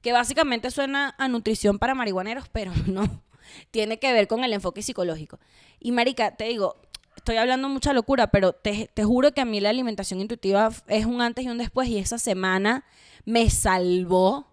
que 0.00 0.12
básicamente 0.12 0.70
suena 0.70 1.16
a 1.18 1.26
nutrición 1.26 1.80
para 1.80 1.96
marihuaneros, 1.96 2.48
pero 2.52 2.70
no, 2.86 3.24
tiene 3.72 3.98
que 3.98 4.12
ver 4.12 4.28
con 4.28 4.44
el 4.44 4.52
enfoque 4.52 4.80
psicológico. 4.80 5.40
Y 5.80 5.90
Marica, 5.90 6.36
te 6.36 6.44
digo, 6.44 6.76
estoy 7.16 7.38
hablando 7.38 7.68
mucha 7.68 7.92
locura, 7.92 8.28
pero 8.28 8.52
te, 8.52 8.88
te 8.94 9.02
juro 9.02 9.32
que 9.32 9.40
a 9.40 9.44
mí 9.44 9.58
la 9.58 9.70
alimentación 9.70 10.20
intuitiva 10.20 10.70
es 10.86 11.04
un 11.04 11.20
antes 11.20 11.44
y 11.44 11.48
un 11.48 11.58
después 11.58 11.88
y 11.88 11.98
esa 11.98 12.18
semana 12.18 12.84
me 13.24 13.50
salvó, 13.50 14.46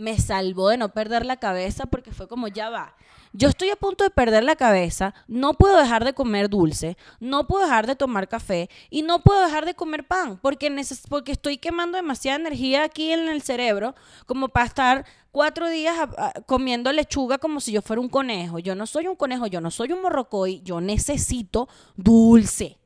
me 0.00 0.18
salvó 0.18 0.68
de 0.68 0.78
no 0.78 0.92
perder 0.92 1.26
la 1.26 1.36
cabeza 1.36 1.86
porque 1.86 2.12
fue 2.12 2.28
como 2.28 2.48
ya 2.48 2.70
va 2.70 2.96
yo 3.32 3.48
estoy 3.48 3.70
a 3.70 3.76
punto 3.76 4.02
de 4.02 4.10
perder 4.10 4.42
la 4.42 4.56
cabeza, 4.56 5.14
no 5.28 5.54
puedo 5.54 5.76
dejar 5.76 6.04
de 6.04 6.14
comer 6.14 6.48
dulce, 6.48 6.96
no 7.20 7.46
puedo 7.46 7.64
dejar 7.64 7.86
de 7.86 7.94
tomar 7.94 8.28
café 8.28 8.68
y 8.90 9.02
no 9.02 9.22
puedo 9.22 9.40
dejar 9.40 9.66
de 9.66 9.74
comer 9.74 10.06
pan 10.06 10.38
porque, 10.42 10.84
porque 11.08 11.32
estoy 11.32 11.58
quemando 11.58 11.96
demasiada 11.96 12.38
energía 12.38 12.82
aquí 12.82 13.12
en 13.12 13.28
el 13.28 13.42
cerebro 13.42 13.94
como 14.26 14.48
para 14.48 14.66
estar 14.66 15.06
cuatro 15.30 15.68
días 15.68 15.96
comiendo 16.46 16.92
lechuga 16.92 17.38
como 17.38 17.60
si 17.60 17.70
yo 17.70 17.82
fuera 17.82 18.00
un 18.00 18.08
conejo. 18.08 18.58
Yo 18.58 18.74
no 18.74 18.86
soy 18.86 19.06
un 19.06 19.14
conejo, 19.14 19.46
yo 19.46 19.60
no 19.60 19.70
soy 19.70 19.92
un 19.92 20.02
morrocoy, 20.02 20.60
yo 20.62 20.80
necesito 20.80 21.68
dulce. 21.96 22.78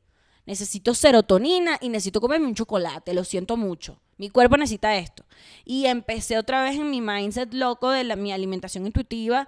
Necesito 0.45 0.93
serotonina 0.93 1.79
y 1.81 1.89
necesito 1.89 2.21
comerme 2.21 2.45
un 2.45 2.53
chocolate, 2.53 3.15
lo 3.15 3.23
siento 3.23 3.57
mucho. 3.57 3.99
Mi 4.17 4.29
cuerpo 4.29 4.57
necesita 4.57 4.95
esto. 4.95 5.25
Y 5.65 5.85
empecé 5.85 6.37
otra 6.37 6.63
vez 6.63 6.75
en 6.75 6.89
mi 6.89 7.01
mindset 7.01 7.53
loco 7.53 7.89
de 7.89 8.03
la, 8.03 8.15
mi 8.15 8.31
alimentación 8.31 8.85
intuitiva 8.85 9.47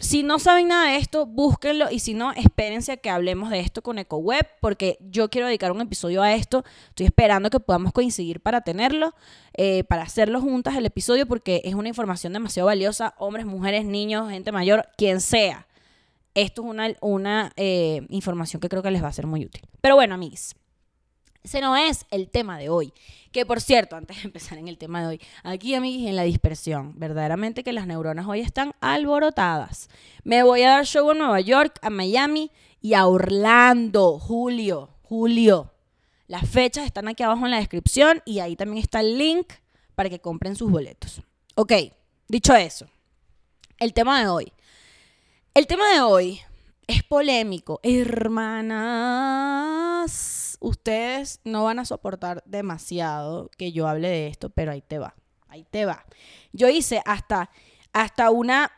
si 0.00 0.22
no 0.22 0.38
saben 0.38 0.68
nada 0.68 0.92
de 0.92 0.96
esto, 0.96 1.26
búsquenlo 1.26 1.90
y 1.90 1.98
si 1.98 2.14
no, 2.14 2.32
espérense 2.32 2.92
a 2.92 2.96
que 2.96 3.10
hablemos 3.10 3.50
de 3.50 3.60
esto 3.60 3.82
con 3.82 3.98
EcoWeb 3.98 4.46
porque 4.58 4.96
yo 5.00 5.28
quiero 5.28 5.46
dedicar 5.46 5.72
un 5.72 5.82
episodio 5.82 6.22
a 6.22 6.32
esto. 6.34 6.64
Estoy 6.88 7.04
esperando 7.04 7.50
que 7.50 7.60
podamos 7.60 7.92
coincidir 7.92 8.40
para 8.40 8.62
tenerlo, 8.62 9.14
eh, 9.52 9.84
para 9.84 10.02
hacerlo 10.02 10.40
juntas 10.40 10.74
el 10.76 10.86
episodio 10.86 11.26
porque 11.26 11.60
es 11.64 11.74
una 11.74 11.88
información 11.88 12.32
demasiado 12.32 12.66
valiosa. 12.66 13.14
Hombres, 13.18 13.44
mujeres, 13.44 13.84
niños, 13.84 14.30
gente 14.30 14.52
mayor, 14.52 14.88
quien 14.96 15.20
sea. 15.20 15.68
Esto 16.32 16.62
es 16.62 16.96
una, 17.02 17.52
eh, 17.56 18.06
información 18.08 18.60
que 18.60 18.70
creo 18.70 18.82
que 18.82 18.90
les 18.90 19.02
va 19.02 19.08
a 19.08 19.12
ser 19.12 19.26
muy 19.26 19.44
útil. 19.44 19.62
Pero 19.82 19.96
bueno, 19.96 20.14
amigos, 20.14 20.56
ese 21.42 21.60
no 21.60 21.76
es 21.76 22.06
el 22.10 22.28
tema 22.28 22.58
de 22.58 22.68
hoy. 22.68 22.92
Que 23.32 23.46
por 23.46 23.60
cierto, 23.60 23.96
antes 23.96 24.18
de 24.18 24.22
empezar 24.24 24.58
en 24.58 24.68
el 24.68 24.76
tema 24.76 25.00
de 25.00 25.06
hoy, 25.06 25.20
aquí 25.42 25.74
amigos 25.74 26.08
en 26.08 26.16
la 26.16 26.24
dispersión, 26.24 26.94
verdaderamente 26.96 27.62
que 27.62 27.72
las 27.72 27.86
neuronas 27.86 28.26
hoy 28.26 28.40
están 28.40 28.74
alborotadas. 28.80 29.88
Me 30.24 30.42
voy 30.42 30.62
a 30.62 30.70
dar 30.70 30.86
show 30.86 31.10
a 31.10 31.14
Nueva 31.14 31.40
York, 31.40 31.78
a 31.82 31.90
Miami 31.90 32.50
y 32.80 32.94
a 32.94 33.06
Orlando, 33.06 34.18
julio, 34.18 34.90
julio. 35.02 35.72
Las 36.26 36.48
fechas 36.48 36.84
están 36.86 37.08
aquí 37.08 37.22
abajo 37.22 37.44
en 37.44 37.52
la 37.52 37.58
descripción 37.58 38.22
y 38.24 38.40
ahí 38.40 38.56
también 38.56 38.82
está 38.82 39.00
el 39.00 39.16
link 39.16 39.52
para 39.94 40.10
que 40.10 40.20
compren 40.20 40.56
sus 40.56 40.70
boletos. 40.70 41.22
Ok, 41.54 41.72
dicho 42.28 42.54
eso, 42.54 42.86
el 43.78 43.92
tema 43.92 44.20
de 44.20 44.28
hoy. 44.28 44.52
El 45.54 45.66
tema 45.66 45.92
de 45.92 46.00
hoy 46.00 46.40
es 46.90 47.02
polémico. 47.04 47.80
Hermanas 47.82 48.50
ustedes 50.60 51.40
no 51.44 51.64
van 51.64 51.78
a 51.78 51.84
soportar 51.84 52.42
demasiado 52.46 53.50
que 53.56 53.72
yo 53.72 53.88
hable 53.88 54.08
de 54.08 54.26
esto, 54.26 54.50
pero 54.50 54.72
ahí 54.72 54.82
te 54.82 54.98
va, 54.98 55.14
ahí 55.48 55.64
te 55.70 55.86
va. 55.86 56.04
Yo 56.52 56.68
hice 56.68 57.00
hasta, 57.06 57.50
hasta 57.92 58.30
una, 58.30 58.70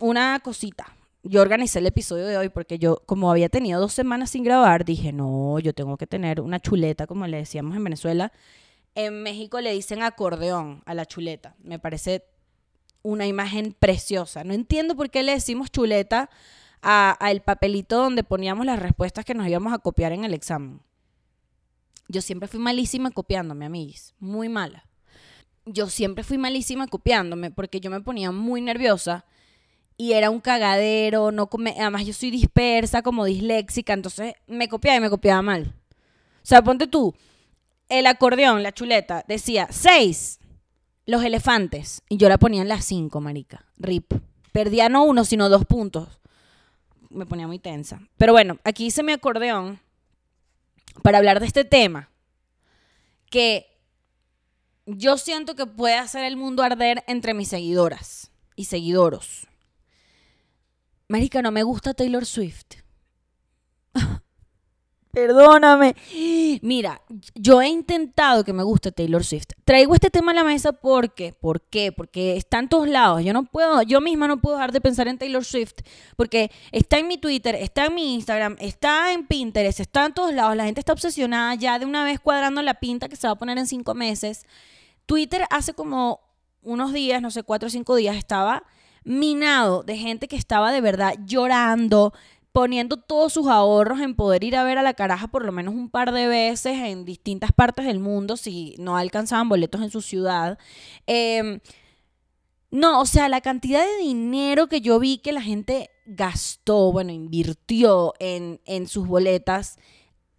una 0.00 0.40
cosita. 0.40 0.96
Yo 1.24 1.42
organicé 1.42 1.80
el 1.80 1.86
episodio 1.86 2.24
de 2.26 2.38
hoy 2.38 2.48
porque 2.48 2.78
yo, 2.78 3.02
como 3.04 3.30
había 3.30 3.48
tenido 3.48 3.80
dos 3.80 3.92
semanas 3.92 4.30
sin 4.30 4.44
grabar, 4.44 4.84
dije, 4.84 5.12
no, 5.12 5.58
yo 5.58 5.74
tengo 5.74 5.96
que 5.96 6.06
tener 6.06 6.40
una 6.40 6.60
chuleta, 6.60 7.06
como 7.06 7.26
le 7.26 7.38
decíamos 7.38 7.76
en 7.76 7.84
Venezuela. 7.84 8.32
En 8.94 9.22
México 9.22 9.60
le 9.60 9.72
dicen 9.72 10.02
acordeón 10.02 10.82
a 10.86 10.94
la 10.94 11.04
chuleta. 11.04 11.54
Me 11.58 11.78
parece 11.78 12.24
una 13.02 13.26
imagen 13.26 13.74
preciosa. 13.78 14.44
No 14.44 14.54
entiendo 14.54 14.96
por 14.96 15.10
qué 15.10 15.22
le 15.22 15.32
decimos 15.32 15.70
chuleta 15.70 16.30
a, 16.82 17.16
el 17.30 17.40
papelito 17.40 17.96
donde 17.98 18.24
poníamos 18.24 18.66
las 18.66 18.78
respuestas 18.78 19.24
que 19.24 19.34
nos 19.34 19.46
íbamos 19.48 19.72
a 19.72 19.78
copiar 19.78 20.12
en 20.12 20.24
el 20.24 20.34
examen. 20.34 20.80
Yo 22.08 22.22
siempre 22.22 22.48
fui 22.48 22.58
malísima 22.58 23.10
copiándome, 23.10 23.66
amigos, 23.66 24.14
muy 24.18 24.48
mala. 24.48 24.84
Yo 25.66 25.88
siempre 25.90 26.24
fui 26.24 26.38
malísima 26.38 26.86
copiándome 26.86 27.50
porque 27.50 27.80
yo 27.80 27.90
me 27.90 28.00
ponía 28.00 28.32
muy 28.32 28.62
nerviosa 28.62 29.26
y 29.98 30.12
era 30.12 30.30
un 30.30 30.40
cagadero, 30.40 31.32
no 31.32 31.48
come, 31.48 31.74
además 31.78 32.06
yo 32.06 32.12
soy 32.14 32.30
dispersa, 32.30 33.02
como 33.02 33.24
disléxica, 33.24 33.92
entonces 33.92 34.34
me 34.46 34.68
copiaba 34.68 34.96
y 34.96 35.00
me 35.00 35.10
copiaba 35.10 35.42
mal. 35.42 35.74
O 36.42 36.46
sea, 36.48 36.62
ponte 36.62 36.86
tú, 36.86 37.14
el 37.88 38.06
acordeón, 38.06 38.62
la 38.62 38.72
chuleta, 38.72 39.24
decía 39.28 39.66
seis, 39.70 40.38
los 41.04 41.24
elefantes, 41.24 42.02
y 42.08 42.16
yo 42.16 42.28
la 42.28 42.38
ponía 42.38 42.62
en 42.62 42.68
las 42.68 42.84
cinco, 42.84 43.20
marica, 43.20 43.66
rip. 43.76 44.14
Perdía 44.52 44.88
no 44.88 45.04
uno, 45.04 45.24
sino 45.24 45.48
dos 45.48 45.66
puntos 45.66 46.18
me 47.10 47.26
ponía 47.26 47.46
muy 47.46 47.58
tensa. 47.58 48.00
Pero 48.16 48.32
bueno, 48.32 48.58
aquí 48.64 48.86
hice 48.86 49.02
mi 49.02 49.12
acordeón 49.12 49.80
para 51.02 51.18
hablar 51.18 51.40
de 51.40 51.46
este 51.46 51.64
tema 51.64 52.10
que 53.30 53.66
yo 54.86 55.18
siento 55.18 55.54
que 55.54 55.66
puede 55.66 55.96
hacer 55.96 56.24
el 56.24 56.36
mundo 56.36 56.62
arder 56.62 57.04
entre 57.06 57.34
mis 57.34 57.48
seguidoras 57.48 58.30
y 58.56 58.64
seguidoros. 58.64 59.46
Marica, 61.08 61.42
no 61.42 61.52
me 61.52 61.62
gusta 61.62 61.94
Taylor 61.94 62.26
Swift. 62.26 62.76
Perdóname. 65.18 65.96
Mira, 66.62 67.02
yo 67.34 67.60
he 67.60 67.66
intentado 67.66 68.44
que 68.44 68.52
me 68.52 68.62
guste 68.62 68.92
Taylor 68.92 69.24
Swift. 69.24 69.48
Traigo 69.64 69.94
este 69.94 70.10
tema 70.10 70.30
a 70.30 70.34
la 70.34 70.44
mesa 70.44 70.72
porque, 70.72 71.32
¿por 71.32 71.60
qué? 71.60 71.90
Porque 71.90 72.36
está 72.36 72.60
en 72.60 72.68
todos 72.68 72.88
lados. 72.88 73.24
Yo 73.24 73.32
no 73.32 73.42
puedo, 73.42 73.82
yo 73.82 74.00
misma 74.00 74.28
no 74.28 74.40
puedo 74.40 74.54
dejar 74.56 74.70
de 74.70 74.80
pensar 74.80 75.08
en 75.08 75.18
Taylor 75.18 75.44
Swift 75.44 75.80
porque 76.14 76.52
está 76.70 76.98
en 76.98 77.08
mi 77.08 77.18
Twitter, 77.18 77.56
está 77.56 77.86
en 77.86 77.96
mi 77.96 78.14
Instagram, 78.14 78.56
está 78.60 79.12
en 79.12 79.26
Pinterest, 79.26 79.80
está 79.80 80.06
en 80.06 80.14
todos 80.14 80.32
lados. 80.32 80.54
La 80.54 80.66
gente 80.66 80.80
está 80.80 80.92
obsesionada 80.92 81.56
ya 81.56 81.80
de 81.80 81.86
una 81.86 82.04
vez 82.04 82.20
cuadrando 82.20 82.62
la 82.62 82.74
pinta 82.74 83.08
que 83.08 83.16
se 83.16 83.26
va 83.26 83.32
a 83.32 83.38
poner 83.38 83.58
en 83.58 83.66
cinco 83.66 83.94
meses. 83.94 84.46
Twitter 85.06 85.46
hace 85.50 85.74
como 85.74 86.20
unos 86.62 86.92
días, 86.92 87.20
no 87.20 87.32
sé, 87.32 87.42
cuatro 87.42 87.66
o 87.66 87.70
cinco 87.70 87.96
días, 87.96 88.16
estaba 88.16 88.62
minado 89.02 89.82
de 89.82 89.96
gente 89.96 90.28
que 90.28 90.36
estaba 90.36 90.70
de 90.70 90.80
verdad 90.80 91.14
llorando, 91.24 92.12
poniendo 92.52 92.96
todos 92.96 93.32
sus 93.32 93.46
ahorros 93.46 94.00
en 94.00 94.14
poder 94.14 94.44
ir 94.44 94.56
a 94.56 94.64
ver 94.64 94.78
a 94.78 94.82
la 94.82 94.94
caraja 94.94 95.28
por 95.28 95.44
lo 95.44 95.52
menos 95.52 95.74
un 95.74 95.90
par 95.90 96.12
de 96.12 96.26
veces 96.26 96.76
en 96.78 97.04
distintas 97.04 97.52
partes 97.52 97.86
del 97.86 98.00
mundo 98.00 98.36
si 98.36 98.74
no 98.78 98.96
alcanzaban 98.96 99.48
boletos 99.48 99.82
en 99.82 99.90
su 99.90 100.00
ciudad. 100.02 100.58
Em, 101.06 101.60
no, 102.70 103.00
o 103.00 103.06
sea, 103.06 103.28
la 103.28 103.40
cantidad 103.40 103.84
de 103.84 103.98
dinero 103.98 104.68
que 104.68 104.80
yo 104.80 104.98
vi 104.98 105.18
que 105.18 105.32
la 105.32 105.42
gente 105.42 105.90
gastó, 106.04 106.92
bueno, 106.92 107.12
invirtió 107.12 108.14
en, 108.18 108.60
en 108.66 108.88
sus 108.88 109.06
boletas 109.06 109.78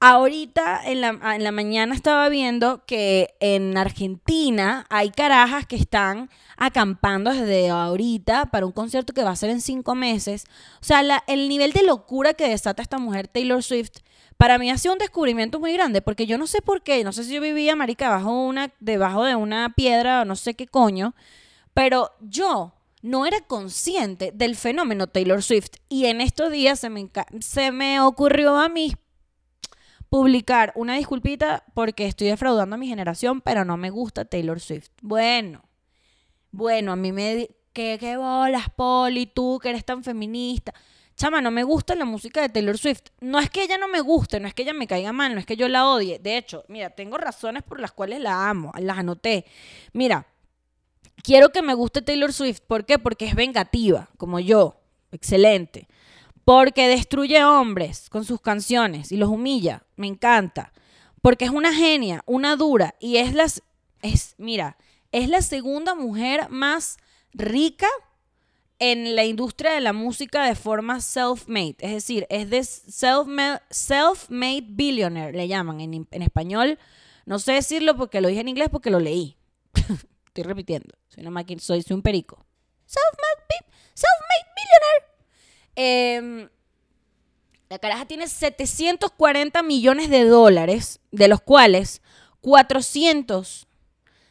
Ahorita 0.01 0.81
en 0.85 1.01
la, 1.01 1.09
en 1.35 1.43
la, 1.43 1.51
mañana 1.51 1.93
estaba 1.93 2.29
viendo 2.29 2.85
que 2.85 3.35
en 3.41 3.77
Argentina 3.77 4.85
hay 4.89 5.09
carajas 5.09 5.65
que 5.65 5.75
están 5.75 6.29
acampando 6.55 7.33
desde 7.33 7.69
ahorita 7.69 8.45
para 8.45 8.65
un 8.65 8.71
concierto 8.71 9.13
que 9.13 9.25
va 9.25 9.31
a 9.31 9.35
ser 9.35 9.49
en 9.49 9.59
cinco 9.59 9.95
meses. 9.95 10.45
O 10.81 10.85
sea, 10.85 11.01
el 11.27 11.49
nivel 11.49 11.73
de 11.73 11.83
locura 11.83 12.33
que 12.33 12.47
desata 12.47 12.81
esta 12.81 12.97
mujer 12.97 13.27
Taylor 13.27 13.61
Swift, 13.61 13.97
para 14.37 14.57
mí 14.57 14.71
ha 14.71 14.77
sido 14.77 14.93
un 14.93 14.99
descubrimiento 14.99 15.59
muy 15.59 15.73
grande, 15.73 16.01
porque 16.01 16.25
yo 16.25 16.37
no 16.37 16.47
sé 16.47 16.61
por 16.61 16.81
qué, 16.81 17.03
no 17.03 17.11
sé 17.11 17.25
si 17.25 17.33
yo 17.33 17.41
vivía, 17.41 17.75
marica, 17.75 18.05
debajo, 18.05 18.31
una, 18.31 18.71
debajo 18.79 19.25
de 19.25 19.35
una 19.35 19.73
piedra 19.75 20.21
o 20.21 20.25
no 20.25 20.37
sé 20.37 20.53
qué 20.53 20.65
coño, 20.65 21.13
pero 21.73 22.11
yo 22.21 22.73
no 23.01 23.25
era 23.25 23.41
consciente 23.41 24.31
del 24.33 24.55
fenómeno 24.55 25.07
Taylor 25.07 25.43
Swift. 25.43 25.71
Y 25.89 26.05
en 26.05 26.21
estos 26.21 26.53
días 26.53 26.79
se 26.79 26.89
me, 26.89 27.09
se 27.41 27.73
me 27.73 27.99
ocurrió 27.99 28.55
a 28.55 28.69
mí 28.69 28.95
publicar 30.09 30.73
una 30.75 30.95
disculpita 30.95 31.63
porque 31.73 32.05
estoy 32.05 32.27
defraudando 32.27 32.75
a 32.75 32.77
mi 32.77 32.87
generación, 32.87 33.41
pero 33.41 33.65
no 33.65 33.77
me 33.77 33.89
gusta 33.89 34.25
Taylor 34.25 34.59
Swift. 34.59 34.89
Bueno, 35.01 35.63
bueno, 36.51 36.91
a 36.91 36.95
mí 36.95 37.11
me... 37.11 37.49
¿Qué, 37.71 37.97
qué 37.99 38.17
bolas, 38.17 38.69
Poli, 38.75 39.27
tú 39.27 39.59
que 39.61 39.69
eres 39.69 39.85
tan 39.85 40.03
feminista? 40.03 40.73
chama, 41.19 41.41
no 41.41 41.51
me 41.51 41.63
gusta 41.63 41.95
la 41.95 42.05
música 42.05 42.41
de 42.41 42.49
Taylor 42.49 42.77
Swift. 42.77 43.09
No 43.19 43.39
es 43.39 43.49
que 43.49 43.63
ella 43.63 43.77
no 43.77 43.89
me 43.89 43.99
guste, 43.99 44.39
no 44.39 44.47
es 44.47 44.53
que 44.53 44.63
ella 44.63 44.73
me 44.73 44.87
caiga 44.87 45.11
mal, 45.11 45.33
no 45.33 45.39
es 45.39 45.45
que 45.45 45.57
yo 45.57 45.67
la 45.67 45.85
odie. 45.85 46.17
De 46.17 46.37
hecho, 46.37 46.63
mira, 46.69 46.89
tengo 46.91 47.17
razones 47.17 47.61
por 47.61 47.81
las 47.81 47.91
cuales 47.91 48.21
la 48.21 48.49
amo, 48.49 48.71
las 48.79 48.97
anoté. 48.97 49.45
Mira, 49.91 50.25
quiero 51.21 51.49
que 51.49 51.61
me 51.61 51.73
guste 51.73 52.01
Taylor 52.01 52.31
Swift. 52.31 52.61
¿Por 52.65 52.85
qué? 52.85 52.97
Porque 52.97 53.25
es 53.25 53.35
vengativa, 53.35 54.09
como 54.17 54.39
yo. 54.39 54.79
Excelente. 55.11 55.89
Porque 56.49 56.87
destruye 56.87 57.43
hombres 57.43 58.09
con 58.09 58.25
sus 58.25 58.41
canciones 58.41 59.11
y 59.11 59.17
los 59.17 59.29
humilla. 59.29 59.83
Me 59.97 60.07
encanta. 60.07 60.73
Porque 61.21 61.45
es 61.45 61.51
una 61.51 61.75
genia, 61.75 62.23
una 62.25 62.55
dura. 62.55 62.95
Y 62.99 63.17
es 63.17 63.35
las. 63.35 63.61
Es, 64.01 64.33
mira, 64.39 64.75
es 65.11 65.29
la 65.29 65.43
segunda 65.43 65.93
mujer 65.93 66.49
más 66.49 66.97
rica 67.33 67.85
en 68.79 69.15
la 69.15 69.25
industria 69.25 69.73
de 69.73 69.79
la 69.79 69.93
música 69.93 70.43
de 70.43 70.55
forma 70.55 71.01
self-made. 71.01 71.75
Es 71.77 71.91
decir, 71.91 72.25
es 72.31 72.49
de 72.49 72.63
self-made 72.63 74.65
billionaire, 74.69 75.37
le 75.37 75.47
llaman 75.47 75.81
en, 75.81 76.07
en, 76.09 76.21
español. 76.23 76.79
No 77.27 77.37
sé 77.37 77.51
decirlo 77.51 77.95
porque 77.95 78.21
lo 78.21 78.27
dije 78.27 78.41
en 78.41 78.47
inglés 78.47 78.69
porque 78.71 78.89
lo 78.89 78.99
leí. 78.99 79.37
Estoy 80.25 80.45
repitiendo. 80.45 80.97
Soy 81.09 81.21
una 81.21 81.29
máquina, 81.29 81.61
soy, 81.61 81.83
soy 81.83 81.93
un 81.93 82.01
perico. 82.01 82.43
Self-made 82.87 83.71
self 83.93 84.09
billionaire. 84.55 85.18
Eh, 85.81 86.49
la 87.69 87.79
caraja 87.79 88.05
tiene 88.05 88.27
740 88.27 89.63
millones 89.63 90.09
de 90.09 90.25
dólares, 90.25 90.99
de 91.11 91.29
los 91.29 91.39
cuales 91.39 92.01
400 92.41 93.65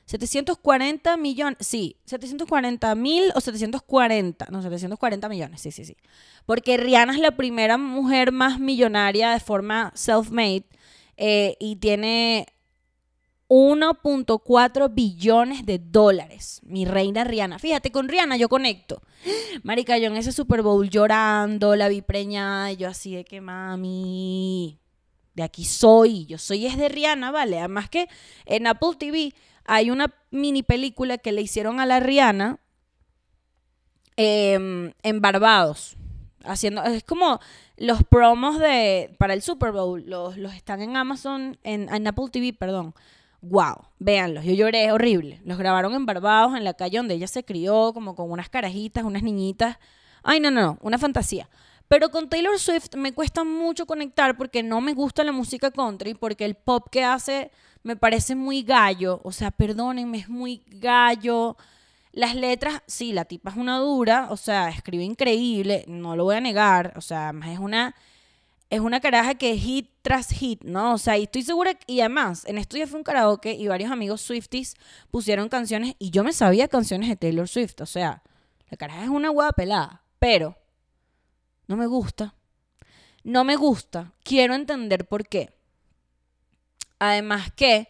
740 0.05 1.17
millones, 1.19 1.59
sí, 1.61 1.97
740 2.07 2.95
mil 2.95 3.31
o 3.35 3.41
740, 3.41 4.47
no, 4.51 4.63
740 4.63 5.29
millones, 5.29 5.61
sí, 5.61 5.71
sí, 5.71 5.85
sí. 5.85 5.97
Porque 6.47 6.79
Rihanna 6.79 7.13
es 7.13 7.19
la 7.19 7.37
primera 7.37 7.77
mujer 7.77 8.33
más 8.33 8.59
millonaria 8.59 9.33
de 9.33 9.41
forma 9.41 9.93
self-made 9.95 10.65
eh, 11.19 11.57
y 11.61 11.77
tiene 11.77 12.47
1.4 13.49 14.95
billones 14.95 15.65
de 15.65 15.79
dólares. 15.79 16.61
Mi 16.65 16.85
reina 16.85 17.25
Rihanna. 17.25 17.59
Fíjate, 17.59 17.91
con 17.91 18.09
Rihanna 18.09 18.37
yo 18.37 18.49
conecto. 18.49 19.03
Marica, 19.63 19.99
yo 19.99 20.07
en 20.07 20.17
ese 20.17 20.33
Super 20.33 20.63
Bowl 20.63 20.89
llorando, 20.89 21.75
la 21.75 21.89
vi 21.89 22.03
preñada 22.03 22.73
y 22.73 22.77
yo 22.77 22.89
así 22.89 23.15
de 23.15 23.25
que 23.25 23.41
mami, 23.41 24.79
de 25.35 25.43
aquí 25.43 25.65
soy. 25.65 26.27
Yo 26.27 26.39
soy 26.39 26.67
es 26.67 26.77
de 26.77 26.89
Rihanna, 26.89 27.31
¿vale? 27.31 27.59
Además 27.59 27.89
que 27.89 28.09
en 28.45 28.67
Apple 28.67 28.97
TV 28.99 29.33
hay 29.65 29.91
una 29.91 30.15
mini 30.31 30.63
película 30.63 31.19
que 31.19 31.33
le 31.33 31.43
hicieron 31.43 31.79
a 31.79 31.87
la 31.87 32.01
Rihanna 32.01 32.59
em, 34.17 34.93
en 35.03 35.21
Barbados. 35.21 35.97
Haciendo, 36.45 36.83
es 36.85 37.05
como 37.05 37.41
los 37.77 38.03
promos 38.05 38.59
de 38.59 39.15
para 39.19 39.35
el 39.35 39.43
Super 39.43 39.73
Bowl, 39.73 40.03
los, 40.07 40.37
están 40.55 40.81
en 40.81 40.97
Amazon, 40.97 41.59
en, 41.63 42.07
Apple 42.07 42.27
TV, 42.31 42.53
perdón. 42.53 42.95
Wow, 43.41 43.87
véanlos, 44.01 44.45
yo 44.45 44.53
lloré 44.53 44.91
horrible. 44.91 45.41
Los 45.45 45.59
grabaron 45.59 45.95
en 45.95 46.07
Barbados, 46.07 46.57
en 46.57 46.65
la 46.65 46.75
calle 46.75 46.99
donde 46.99 47.15
ella 47.15 47.29
se 47.29 47.45
crió, 47.45 47.93
como 47.95 48.17
con 48.17 48.31
unas 48.31 48.49
carajitas, 48.49 49.05
unas 49.05 49.23
niñitas. 49.23 49.79
Ay, 50.25 50.41
no, 50.41 50.51
no, 50.51 50.61
no, 50.61 50.79
una 50.83 50.99
fantasía. 50.99 51.49
Pero 51.87 52.11
con 52.11 52.29
Taylor 52.29 52.59
Swift 52.59 52.95
me 52.97 53.13
cuesta 53.13 53.45
mucho 53.45 53.87
conectar 53.87 54.37
porque 54.37 54.63
no 54.63 54.81
me 54.81 54.93
gusta 54.93 55.25
la 55.25 55.33
música 55.33 55.71
country, 55.71 56.15
porque 56.15 56.45
el 56.45 56.55
pop 56.55 56.89
que 56.91 57.05
hace 57.05 57.51
me 57.83 57.97
parece 57.97 58.35
muy 58.35 58.63
gallo, 58.63 59.21
o 59.25 59.33
sea, 59.33 59.51
perdónenme, 59.51 60.19
es 60.19 60.29
muy 60.29 60.63
gallo. 60.67 61.57
Las 62.13 62.35
letras, 62.35 62.83
sí, 62.87 63.13
la 63.13 63.25
tipa 63.25 63.51
es 63.51 63.57
una 63.57 63.79
dura, 63.79 64.29
o 64.31 64.37
sea, 64.37 64.69
escribe 64.69 65.05
increíble, 65.05 65.85
no 65.87 66.17
lo 66.17 66.25
voy 66.25 66.37
a 66.37 66.41
negar, 66.41 66.93
o 66.97 67.01
sea, 67.01 67.33
es 67.47 67.59
una 67.59 67.95
es 68.71 68.81
una 68.81 69.01
caraja 69.01 69.35
que 69.35 69.57
hit 69.57 69.91
tras 70.03 70.29
hit, 70.31 70.63
¿no? 70.63 70.95
O 70.95 70.99
sea, 70.99 71.17
y 71.17 71.25
estoy 71.25 71.43
segura, 71.43 71.79
y 71.87 72.01
además, 72.01 72.45
en 72.47 72.59
esto 72.59 72.77
ya 72.77 72.87
fue 72.87 72.99
un 72.99 73.05
karaoke 73.05 73.53
y 73.53 73.69
varios 73.69 73.91
amigos 73.91 74.21
Swifties 74.21 74.75
pusieron 75.11 75.49
canciones 75.49 75.95
y 75.99 76.11
yo 76.11 76.25
me 76.25 76.33
sabía 76.33 76.69
canciones 76.69 77.09
de 77.09 77.17
Taylor 77.17 77.49
Swift, 77.49 77.81
o 77.81 77.87
sea, 77.87 78.23
la 78.71 78.77
caraja 78.77 79.05
es 79.05 79.11
una 79.11 79.31
hueá 79.31 79.53
pelada, 79.53 80.03
pero 80.19 80.57
no 81.67 81.77
me 81.77 81.87
gusta. 81.87 82.35
No 83.25 83.45
me 83.45 83.57
gusta. 83.57 84.13
Quiero 84.23 84.55
entender 84.55 85.07
por 85.07 85.29
qué. 85.29 85.53
Además 86.99 87.53
que 87.55 87.89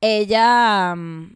ella, 0.00 0.94
mm, 0.94 1.34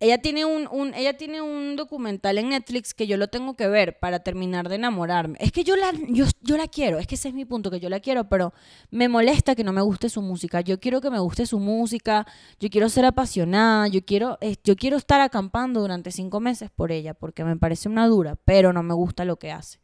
ella 0.00 0.18
tiene 0.18 0.46
un, 0.46 0.94
ella 0.94 1.16
tiene 1.18 1.42
un 1.42 1.76
documental 1.76 2.38
en 2.38 2.48
Netflix 2.48 2.94
que 2.94 3.06
yo 3.06 3.18
lo 3.18 3.28
tengo 3.28 3.54
que 3.54 3.68
ver 3.68 3.98
para 3.98 4.20
terminar 4.20 4.70
de 4.70 4.76
enamorarme. 4.76 5.36
Es 5.40 5.52
que 5.52 5.62
yo 5.62 5.76
la, 5.76 5.92
yo, 6.08 6.24
yo 6.40 6.56
la 6.56 6.68
quiero, 6.68 6.98
es 6.98 7.06
que 7.06 7.16
ese 7.16 7.28
es 7.28 7.34
mi 7.34 7.44
punto, 7.44 7.70
que 7.70 7.80
yo 7.80 7.90
la 7.90 8.00
quiero, 8.00 8.28
pero 8.28 8.54
me 8.90 9.08
molesta 9.08 9.54
que 9.54 9.62
no 9.62 9.74
me 9.74 9.82
guste 9.82 10.08
su 10.08 10.22
música. 10.22 10.62
Yo 10.62 10.80
quiero 10.80 11.02
que 11.02 11.10
me 11.10 11.18
guste 11.18 11.44
su 11.44 11.60
música, 11.60 12.26
yo 12.58 12.70
quiero 12.70 12.88
ser 12.88 13.04
apasionada, 13.04 13.88
yo 13.88 14.02
quiero, 14.02 14.38
yo 14.64 14.74
quiero 14.74 14.96
estar 14.96 15.20
acampando 15.20 15.80
durante 15.80 16.10
cinco 16.10 16.40
meses 16.40 16.70
por 16.70 16.92
ella, 16.92 17.12
porque 17.12 17.44
me 17.44 17.56
parece 17.56 17.88
una 17.88 18.06
dura, 18.06 18.36
pero 18.46 18.72
no 18.72 18.82
me 18.82 18.94
gusta 18.94 19.26
lo 19.26 19.36
que 19.36 19.52
hace 19.52 19.78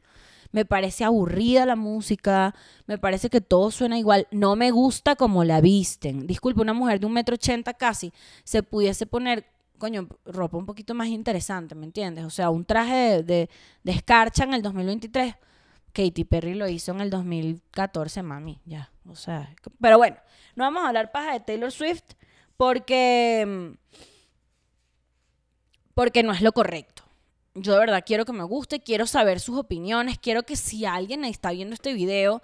me 0.53 0.65
parece 0.65 1.05
aburrida 1.05 1.67
la 1.67 1.77
música, 1.77 2.55
me 2.87 2.97
parece 2.97 3.29
que 3.29 3.43
todo 3.43 3.71
suena 3.71 3.99
igual, 3.99 4.27
no 4.31 4.57
me 4.57 4.71
gusta 4.71 5.15
como 5.15 5.45
la 5.45 5.61
visten. 5.61 6.27
Disculpe, 6.27 6.63
una 6.63 6.73
mujer 6.73 6.99
de 6.99 7.05
un 7.05 7.13
metro 7.13 7.35
ochenta 7.35 7.75
casi 7.75 8.13
se 8.43 8.63
pudiese 8.63 9.05
poner, 9.05 9.45
coño, 9.79 10.09
ropa 10.25 10.57
un 10.57 10.67
poquito 10.67 10.95
más 10.95 11.09
interesante, 11.09 11.75
¿me 11.75 11.87
entiendes? 11.87 12.25
O 12.25 12.31
sea, 12.31 12.51
un 12.51 12.65
traje 12.65 13.23
de, 13.23 13.49
de, 13.83 13.93
escarcha 13.93 14.45
en 14.45 14.55
el 14.55 14.63
2023. 14.63 15.35
Katy 15.93 16.25
Perry 16.25 16.55
lo 16.55 16.69
hizo 16.69 16.93
en 16.93 17.01
el 17.01 17.11
2014, 17.11 18.23
mami, 18.23 18.61
ya. 18.65 18.91
O 19.09 19.17
sea, 19.17 19.55
pero 19.81 19.97
bueno, 19.97 20.17
no 20.55 20.65
vamos 20.65 20.85
a 20.85 20.89
hablar 20.89 21.13
paja 21.13 21.33
de 21.33 21.41
Taylor 21.41 21.73
Swift 21.73 22.15
porque 22.57 23.75
porque 25.95 26.23
no 26.23 26.33
es 26.33 26.43
lo 26.43 26.53
correcto 26.53 27.07
yo 27.57 27.73
de 27.73 27.79
verdad 27.79 28.05
quiero 28.07 28.25
que 28.25 28.33
me 28.33 28.45
guste, 28.45 28.81
quiero 28.81 29.07
saber 29.07 29.41
sus 29.41 29.59
opiniones, 29.59 30.19
quiero 30.19 30.43
que 30.45 30.57
si 30.57 30.85
alguien 30.85 31.25
está 31.25 31.51
viendo 31.51 31.75
este 31.75 31.95
video, 31.95 32.43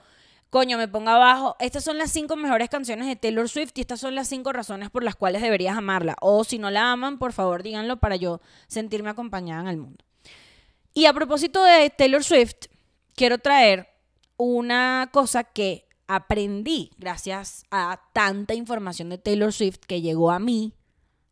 coño, 0.53 0.77
me 0.77 0.87
ponga 0.87 1.15
abajo, 1.15 1.57
estas 1.61 1.83
son 1.83 1.97
las 1.97 2.13
cinco 2.13 2.37
mejores 2.37 2.69
canciones 2.69 3.07
de 3.07 3.17
Taylor 3.17 3.49
Swift 3.49 3.73
y 3.75 3.81
estas 3.81 4.01
son 4.01 4.15
las 4.15 4.29
cinco 4.29 4.53
razones 4.53 4.91
por 4.91 5.03
las 5.03 5.17
cuales 5.17 5.41
deberías 5.41 5.79
amarla. 5.79 6.15
O 6.21 6.45
si 6.45 6.59
no 6.59 6.71
la 6.71 6.93
aman, 6.93 7.19
por 7.19 7.33
favor 7.33 7.63
díganlo 7.63 7.97
para 7.97 8.17
yo 8.17 8.43
sentirme 8.67 9.09
acompañada 9.09 9.63
en 9.63 9.69
el 9.69 9.79
mundo. 9.79 10.05
Y 10.93 11.07
a 11.07 11.15
propósito 11.15 11.65
de 11.65 11.89
Taylor 11.89 12.23
Swift, 12.23 12.67
quiero 13.15 13.39
traer 13.39 13.89
una 14.37 15.09
cosa 15.11 15.43
que 15.43 15.89
aprendí 16.07 16.91
gracias 16.99 17.65
a 17.71 18.03
tanta 18.13 18.53
información 18.53 19.09
de 19.09 19.17
Taylor 19.17 19.55
Swift 19.55 19.79
que 19.79 20.03
llegó 20.03 20.31
a 20.31 20.39
mí 20.39 20.75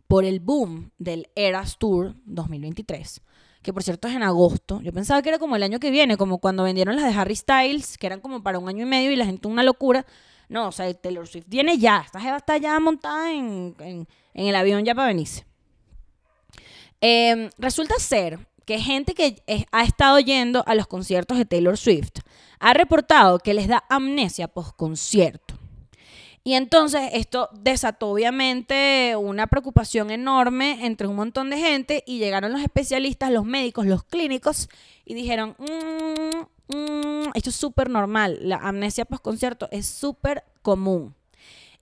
por 0.08 0.24
el 0.24 0.40
boom 0.40 0.92
del 0.96 1.28
Eras 1.34 1.76
Tour 1.76 2.14
2023 2.24 3.20
que 3.62 3.72
por 3.72 3.82
cierto 3.82 4.08
es 4.08 4.14
en 4.14 4.22
agosto. 4.22 4.80
Yo 4.82 4.92
pensaba 4.92 5.22
que 5.22 5.28
era 5.28 5.38
como 5.38 5.56
el 5.56 5.62
año 5.62 5.80
que 5.80 5.90
viene, 5.90 6.16
como 6.16 6.38
cuando 6.38 6.62
vendieron 6.62 6.96
las 6.96 7.04
de 7.04 7.18
Harry 7.18 7.36
Styles, 7.36 7.98
que 7.98 8.06
eran 8.06 8.20
como 8.20 8.42
para 8.42 8.58
un 8.58 8.68
año 8.68 8.82
y 8.84 8.88
medio 8.88 9.10
y 9.10 9.16
la 9.16 9.26
gente 9.26 9.48
una 9.48 9.62
locura. 9.62 10.06
No, 10.48 10.68
o 10.68 10.72
sea, 10.72 10.92
Taylor 10.94 11.26
Swift 11.26 11.46
viene 11.46 11.78
ya. 11.78 12.02
Esta 12.04 12.20
jeva 12.20 12.38
está 12.38 12.56
ya 12.56 12.78
montada 12.80 13.32
en, 13.32 14.06
el 14.34 14.56
avión 14.56 14.84
ya 14.84 14.94
para 14.94 15.08
venirse. 15.08 15.44
Em, 17.00 17.50
resulta 17.58 17.94
ser 17.98 18.38
que 18.64 18.78
gente 18.78 19.14
que 19.14 19.42
ha 19.72 19.84
estado 19.84 20.18
yendo 20.20 20.64
a 20.66 20.74
los 20.74 20.86
conciertos 20.86 21.38
de 21.38 21.44
Taylor 21.44 21.76
Swift 21.76 22.20
ha 22.58 22.74
reportado 22.74 23.38
que 23.38 23.54
les 23.54 23.68
da 23.68 23.84
amnesia 23.88 24.48
post 24.48 24.76
concierto. 24.76 25.59
Y 26.42 26.54
entonces 26.54 27.10
esto 27.12 27.50
desató 27.52 28.08
obviamente 28.08 29.14
una 29.16 29.46
preocupación 29.46 30.10
enorme 30.10 30.86
entre 30.86 31.06
un 31.06 31.16
montón 31.16 31.50
de 31.50 31.58
gente 31.58 32.02
y 32.06 32.18
llegaron 32.18 32.52
los 32.52 32.62
especialistas, 32.62 33.30
los 33.30 33.44
médicos, 33.44 33.86
los 33.86 34.04
clínicos 34.04 34.68
y 35.04 35.14
dijeron, 35.14 35.54
mm, 35.58 36.76
mm, 36.76 37.30
esto 37.34 37.50
es 37.50 37.56
súper 37.56 37.90
normal, 37.90 38.38
la 38.40 38.56
amnesia 38.56 39.04
post-concierto 39.04 39.68
es 39.70 39.86
súper 39.86 40.44
común. 40.62 41.14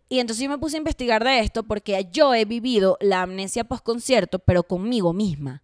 Y 0.09 0.21
entonces 0.21 0.43
yo 0.43 0.51
me 0.51 0.59
puse 0.59 0.77
a 0.77 0.79
investigar 0.79 1.23
de 1.23 1.41
esto 1.41 1.63
porque 1.63 2.09
yo 2.11 2.35
he 2.35 2.45
vivido 2.45 2.97
la 3.01 3.23
amnesia 3.23 3.65
post-concierto, 3.65 4.39
pero 4.39 4.63
conmigo 4.63 5.13
misma. 5.13 5.63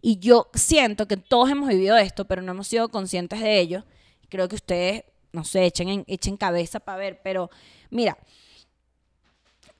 Y 0.00 0.18
yo 0.18 0.48
siento 0.54 1.06
que 1.06 1.16
todos 1.16 1.50
hemos 1.50 1.68
vivido 1.68 1.96
esto, 1.96 2.24
pero 2.24 2.40
no 2.40 2.52
hemos 2.52 2.68
sido 2.68 2.88
conscientes 2.88 3.40
de 3.40 3.60
ello. 3.60 3.84
Creo 4.28 4.48
que 4.48 4.54
ustedes, 4.54 5.04
no 5.32 5.44
sé, 5.44 5.64
echen, 5.66 6.04
echen 6.06 6.36
cabeza 6.36 6.80
para 6.80 6.98
ver, 6.98 7.20
pero 7.22 7.50
Mira, 7.90 8.16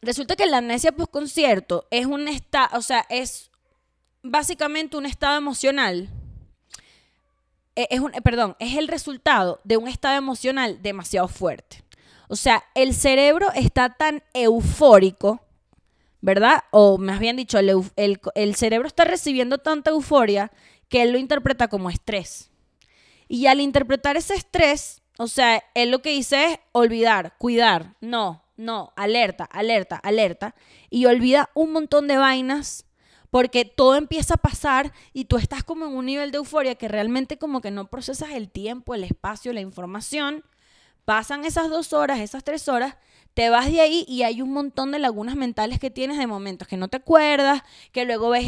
resulta 0.03 0.37
que 0.37 0.47
la 0.47 0.59
amnesia 0.59 0.93
post-concierto 0.93 1.87
es 1.91 2.07
un 2.07 2.29
estado, 2.29 2.77
o 2.77 2.83
sea, 2.83 3.07
es 3.09 3.51
básicamente 4.23 4.97
un 4.97 5.07
estado 5.07 5.39
emocional. 5.39 6.09
E, 7.77 7.87
es 7.91 8.01
un, 8.01 8.11
perdón, 8.25 8.57
es 8.59 8.77
el 8.77 8.89
resultado 8.89 9.61
de 9.63 9.77
un 9.77 9.87
estado 9.87 10.17
emocional 10.17 10.83
demasiado 10.83 11.29
fuerte. 11.29 11.85
O 12.29 12.37
sea, 12.37 12.65
el 12.75 12.95
cerebro 12.95 13.53
está 13.55 13.95
tan 13.95 14.23
eufórico, 14.35 15.41
¿verdad? 16.21 16.65
O 16.73 16.99
más 16.99 17.21
bien 17.21 17.37
dicho, 17.37 17.59
el, 17.59 18.21
el 18.35 18.55
cerebro 18.57 18.89
está 18.89 19.05
recibiendo 19.05 19.59
tanta 19.59 19.91
euforia 19.91 20.51
que 20.89 21.03
él 21.03 21.13
lo 21.13 21.19
interpreta 21.19 21.69
como 21.69 21.91
estrés. 21.91 22.51
Y 23.29 23.47
al 23.47 23.61
interpretar 23.61 24.17
ese 24.17 24.35
estrés, 24.35 25.00
o 25.23 25.27
sea, 25.27 25.63
él 25.75 25.91
lo 25.91 26.01
que 26.01 26.09
dice 26.09 26.47
es 26.47 26.59
olvidar, 26.73 27.35
cuidar, 27.37 27.95
no, 28.01 28.43
no, 28.57 28.95
alerta, 28.97 29.45
alerta, 29.45 29.97
alerta. 29.97 30.55
Y 30.89 31.05
olvida 31.05 31.51
un 31.53 31.73
montón 31.73 32.09
de 32.09 32.17
vainas 32.17 32.87
porque 33.29 33.67
todo 33.67 33.97
empieza 33.97 34.37
a 34.37 34.39
pasar 34.39 34.95
y 35.13 35.27
tú 35.27 35.37
estás 35.37 35.63
como 35.63 35.85
en 35.85 35.93
un 35.93 36.07
nivel 36.07 36.31
de 36.31 36.39
euforia 36.39 36.75
que 36.77 36.89
realmente 36.89 37.37
como 37.37 37.61
que 37.61 37.71
no 37.71 37.91
procesas 37.91 38.31
el 38.31 38.51
tiempo, 38.51 38.95
el 38.95 39.05
espacio, 39.05 39.53
la 39.53 39.61
información. 39.61 40.43
Pasan 41.05 41.45
esas 41.45 41.69
dos 41.69 41.93
horas, 41.93 42.21
esas 42.21 42.43
tres 42.43 42.67
horas, 42.67 42.97
te 43.35 43.51
vas 43.51 43.71
de 43.71 43.83
ahí 43.83 44.07
y 44.09 44.23
hay 44.23 44.41
un 44.41 44.55
montón 44.55 44.91
de 44.91 45.01
lagunas 45.01 45.37
mentales 45.37 45.79
que 45.79 45.91
tienes 45.91 46.17
de 46.17 46.29
momentos 46.29 46.67
que 46.67 46.79
no 46.79 46.89
te 46.89 46.97
acuerdas, 46.97 47.63
que 47.93 48.07
luego 48.07 48.31
ves 48.31 48.47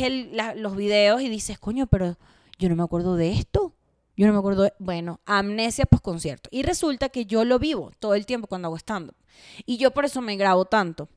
los 0.56 0.74
videos 0.74 1.20
y 1.20 1.28
dices, 1.28 1.58
coño, 1.58 1.86
pero 1.86 2.16
yo 2.58 2.70
no 2.70 2.76
me 2.76 2.82
acuerdo 2.82 3.16
de 3.16 3.32
esto. 3.32 3.74
Yo 4.16 4.26
no 4.26 4.32
me 4.32 4.38
acuerdo, 4.38 4.70
bueno, 4.78 5.20
amnesia 5.24 5.86
post 5.86 6.04
concierto. 6.04 6.48
Y 6.52 6.62
resulta 6.62 7.08
que 7.08 7.24
yo 7.24 7.44
lo 7.44 7.58
vivo 7.58 7.92
todo 7.98 8.14
el 8.14 8.26
tiempo 8.26 8.46
cuando 8.46 8.68
hago 8.68 8.76
stand-up. 8.76 9.16
Y 9.64 9.78
yo 9.78 9.90
por 9.92 10.04
eso 10.04 10.20
me 10.20 10.36
grabo 10.36 10.66
tanto. 10.66 11.08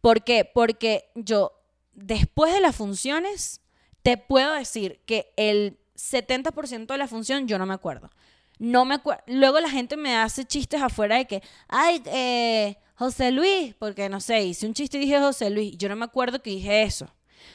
¿Por 0.00 0.22
qué? 0.22 0.48
Porque 0.52 1.10
yo 1.14 1.52
después 1.94 2.52
de 2.52 2.60
las 2.60 2.76
funciones, 2.76 3.60
te 4.02 4.16
puedo 4.16 4.52
decir 4.52 5.00
que 5.06 5.32
el 5.36 5.78
70% 5.96 6.86
de 6.86 6.98
la 6.98 7.08
función 7.08 7.48
yo 7.48 7.58
no 7.58 7.66
me 7.66 7.74
acuerdo. 7.74 8.10
No 8.58 8.84
me. 8.84 9.00
Luego 9.26 9.60
la 9.60 9.70
gente 9.70 9.96
me 9.96 10.16
hace 10.16 10.44
chistes 10.44 10.80
afuera 10.80 11.16
de 11.16 11.26
que, 11.26 11.42
ay, 11.68 12.02
eh, 12.06 12.76
José 12.96 13.32
Luis, 13.32 13.74
porque 13.74 14.08
no 14.08 14.20
sé, 14.20 14.44
hice 14.44 14.66
un 14.66 14.74
chiste 14.74 14.98
y 14.98 15.00
dije 15.00 15.18
José 15.18 15.50
Luis. 15.50 15.76
Yo 15.76 15.88
no 15.88 15.96
me 15.96 16.04
acuerdo 16.04 16.40
que 16.40 16.50
dije 16.50 16.82
eso. 16.82 17.08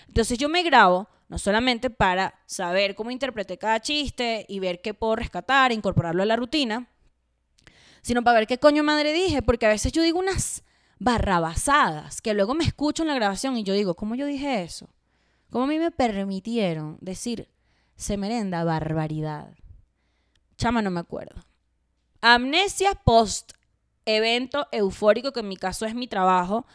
Entonces 0.07 0.37
yo 0.37 0.49
me 0.49 0.63
grabo 0.63 1.07
no 1.29 1.37
solamente 1.37 1.89
para 1.89 2.33
saber 2.45 2.95
cómo 2.95 3.11
interpreté 3.11 3.57
cada 3.57 3.79
chiste 3.79 4.45
y 4.49 4.59
ver 4.59 4.81
qué 4.81 4.93
puedo 4.93 5.15
rescatar, 5.15 5.71
incorporarlo 5.71 6.23
a 6.23 6.25
la 6.25 6.35
rutina, 6.35 6.89
sino 8.01 8.23
para 8.23 8.39
ver 8.39 8.47
qué 8.47 8.57
coño 8.57 8.83
madre 8.83 9.13
dije, 9.13 9.41
porque 9.41 9.67
a 9.67 9.69
veces 9.69 9.91
yo 9.91 10.01
digo 10.01 10.19
unas 10.19 10.63
barrabasadas 10.97 12.21
que 12.21 12.33
luego 12.33 12.55
me 12.55 12.65
escucho 12.65 13.03
en 13.03 13.09
la 13.09 13.15
grabación 13.15 13.57
y 13.57 13.63
yo 13.63 13.73
digo, 13.73 13.95
¿cómo 13.95 14.15
yo 14.15 14.25
dije 14.25 14.63
eso? 14.63 14.89
¿Cómo 15.49 15.65
a 15.65 15.67
mí 15.67 15.79
me 15.79 15.91
permitieron 15.91 16.97
decir 16.99 17.47
se 17.95 18.17
merenda 18.17 18.63
barbaridad? 18.63 19.53
Chama, 20.57 20.81
no 20.81 20.89
me 20.89 20.99
acuerdo. 20.99 21.45
Amnesia 22.21 22.93
post 22.95 23.53
evento 24.05 24.67
eufórico, 24.71 25.31
que 25.31 25.39
en 25.41 25.47
mi 25.47 25.57
caso 25.57 25.85
es 25.85 25.95
mi 25.95 26.07
trabajo. 26.07 26.65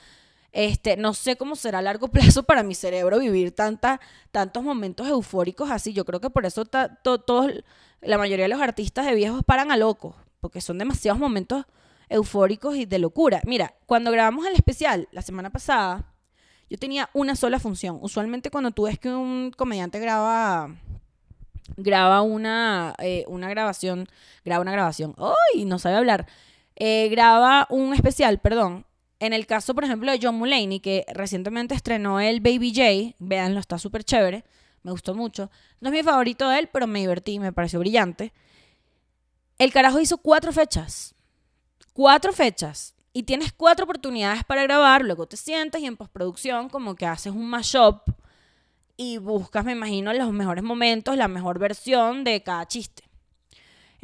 Este, 0.55 0.97
no 0.97 1.15
sé 1.15 1.35
cómo 1.37 1.57
será 1.57 1.81
a 1.81 1.83
largo 1.83 2.09
plazo 2.13 2.45
para 2.45 2.63
mi 2.63 2.77
cerebro 2.77 3.19
vivir 3.19 3.51
tanta, 3.53 4.01
tantos 4.31 4.63
momentos 4.63 5.09
eufóricos 5.09 5.69
así. 5.71 5.93
Yo 5.93 6.05
creo 6.05 6.21
que 6.21 6.31
por 6.31 6.47
eso 6.47 6.65
todos, 6.65 7.53
la 8.01 8.19
mayoría 8.19 8.45
de 8.45 8.49
los 8.49 8.63
artistas 8.63 9.05
de 9.05 9.17
viejos 9.17 9.43
paran 9.45 9.73
a 9.73 9.77
locos, 9.77 10.15
porque 10.41 10.61
son 10.61 10.79
demasiados 10.79 11.19
momentos 11.19 11.67
eufóricos 12.09 12.77
y 12.77 12.87
de 12.87 13.01
locura. 13.01 13.43
Mira, 13.45 13.75
cuando 13.87 14.13
grabamos 14.13 14.47
el 14.47 14.55
especial 14.55 15.09
la 15.11 15.23
semana 15.23 15.51
pasada, 15.51 16.15
yo 16.71 16.79
tenía 16.79 17.11
una 17.15 17.35
sola 17.35 17.59
función. 17.59 17.99
Usualmente 18.01 18.51
cuando 18.51 18.71
tú 18.71 18.85
ves 18.85 18.99
que 18.99 19.11
un 19.11 19.51
comediante 19.57 19.99
graba 19.99 20.71
graba 21.77 22.23
una, 22.23 22.95
eh, 22.99 23.25
una 23.27 23.49
grabación, 23.49 24.07
graba 24.45 24.63
una 24.63 24.73
grabación, 24.73 25.17
¡ay! 25.19 25.65
No 25.65 25.81
sabe 25.81 25.97
hablar. 25.97 26.27
Eh, 26.77 27.09
graba 27.11 27.67
un 27.71 27.93
especial, 27.93 28.39
perdón. 28.39 28.87
En 29.25 29.33
el 29.33 29.47
caso, 29.47 29.75
por 29.75 29.85
ejemplo, 29.85 30.11
de 30.11 30.19
John 30.21 30.37
Mulaney, 30.37 30.81
que 30.81 31.05
recientemente 31.13 31.75
estrenó 31.75 32.21
el 32.21 32.41
Baby 32.41 32.73
J, 32.75 33.17
véanlo, 33.19 33.61
está 33.61 33.79
súper 33.79 34.05
chévere, 34.05 34.45
me 34.83 34.91
gustó 34.91 35.15
mucho. 35.15 35.51
No 35.81 35.89
es 35.89 35.95
mi 35.95 36.03
favorito 36.03 36.49
de 36.49 36.59
él, 36.59 36.69
pero 36.73 36.87
me 36.87 37.01
divertí, 37.01 37.39
me 37.39 37.53
pareció 37.53 37.79
brillante. 37.79 38.33
El 39.59 39.73
carajo 39.73 40.01
hizo 40.01 40.19
cuatro 40.19 40.53
fechas 40.53 41.15
cuatro 41.95 42.33
fechas 42.33 42.95
y 43.13 43.23
tienes 43.23 43.53
cuatro 43.53 43.85
oportunidades 43.85 44.45
para 44.45 44.65
grabar, 44.65 45.03
luego 45.05 45.27
te 45.27 45.37
sientas 45.37 45.81
y 45.81 45.87
en 45.87 45.97
postproducción 45.97 46.69
como 46.69 46.97
que 46.97 47.07
haces 47.07 47.33
un 47.33 47.47
mashup 47.49 48.03
y 48.97 49.19
buscas, 49.19 49.65
me 49.65 49.73
imagino, 49.73 50.13
los 50.13 50.33
mejores 50.33 50.63
momentos, 50.63 51.17
la 51.17 51.29
mejor 51.29 51.59
versión 51.59 52.25
de 52.25 52.43
cada 52.43 52.67
chiste. 52.67 53.05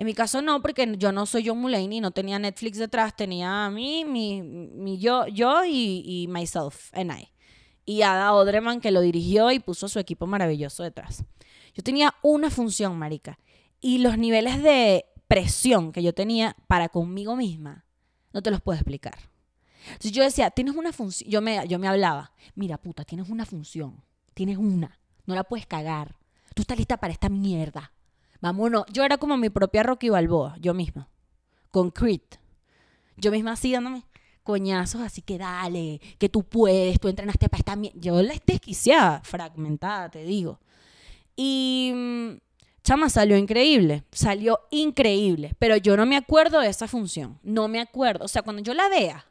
En 0.00 0.06
mi 0.06 0.14
caso 0.14 0.40
no, 0.40 0.62
porque 0.62 0.94
yo 0.96 1.12
no 1.12 1.26
soy 1.26 1.46
John 1.46 1.58
Mulaney, 1.58 2.00
no 2.00 2.10
tenía 2.10 2.38
Netflix 2.38 2.78
detrás, 2.78 3.14
tenía 3.14 3.66
a 3.66 3.70
mí, 3.70 4.06
mi, 4.06 4.40
mi 4.40 4.98
yo, 4.98 5.26
yo 5.26 5.62
y, 5.66 6.26
myself 6.26 6.88
and 6.94 7.12
I. 7.12 7.28
Y 7.84 8.00
Ada 8.00 8.32
Odreman 8.32 8.80
que 8.80 8.92
lo 8.92 9.02
dirigió 9.02 9.50
y 9.50 9.58
puso 9.58 9.88
su 9.88 9.98
equipo 9.98 10.26
maravilloso 10.26 10.84
detrás. 10.84 11.22
Yo 11.74 11.82
tenía 11.82 12.14
una 12.22 12.48
función, 12.48 12.98
marica. 12.98 13.38
Y 13.78 13.98
los 13.98 14.16
niveles 14.16 14.62
de 14.62 15.04
presión 15.28 15.92
que 15.92 16.02
yo 16.02 16.14
tenía 16.14 16.56
para 16.66 16.88
conmigo 16.88 17.36
misma, 17.36 17.84
no 18.32 18.40
te 18.40 18.50
los 18.50 18.62
puedo 18.62 18.78
explicar. 18.78 19.18
Si 19.98 20.12
yo 20.12 20.22
decía, 20.22 20.50
tienes 20.50 20.76
una 20.76 20.94
función, 20.94 21.30
yo 21.30 21.42
me, 21.42 21.68
yo 21.68 21.78
me 21.78 21.88
hablaba, 21.88 22.32
mira 22.54 22.78
puta, 22.78 23.04
tienes 23.04 23.28
una 23.28 23.44
función, 23.44 24.02
tienes 24.32 24.56
una, 24.56 24.98
no 25.26 25.34
la 25.34 25.44
puedes 25.44 25.66
cagar, 25.66 26.16
tú 26.54 26.62
estás 26.62 26.78
lista 26.78 26.96
para 26.96 27.12
esta 27.12 27.28
mierda, 27.28 27.92
vámonos. 28.40 28.85
Yo 28.92 29.05
era 29.05 29.18
como 29.18 29.37
mi 29.37 29.50
propia 29.50 29.83
Rocky 29.83 30.09
Balboa, 30.09 30.57
yo 30.61 30.74
misma, 30.74 31.09
con 31.70 31.90
Creed. 31.90 32.20
Yo 33.16 33.31
misma 33.31 33.53
así 33.53 33.72
dándome 33.72 34.05
coñazos, 34.42 35.03
así 35.03 35.22
que 35.22 35.38
dale, 35.38 36.00
que 36.18 36.29
tú 36.29 36.42
puedes, 36.42 36.98
tú 36.98 37.09
entrenaste 37.09 37.48
para 37.48 37.59
esta 37.59 37.76
mierda. 37.76 38.00
Yo 38.00 38.22
la 38.22 38.35
desquiciada, 38.44 39.20
fragmentada, 39.22 40.11
te 40.11 40.24
digo. 40.24 40.59
Y 41.37 41.92
mm, 41.94 42.31
Chama, 42.83 43.11
salió 43.11 43.37
increíble, 43.37 44.05
salió 44.11 44.61
increíble, 44.70 45.55
pero 45.59 45.76
yo 45.76 45.96
no 45.96 46.07
me 46.07 46.16
acuerdo 46.16 46.61
de 46.61 46.68
esa 46.68 46.88
función, 46.88 47.38
no 47.42 47.68
me 47.68 47.81
acuerdo. 47.81 48.24
O 48.24 48.29
sea, 48.29 48.42
cuando 48.42 48.62
yo 48.62 48.72
la 48.72 48.88
vea, 48.88 49.26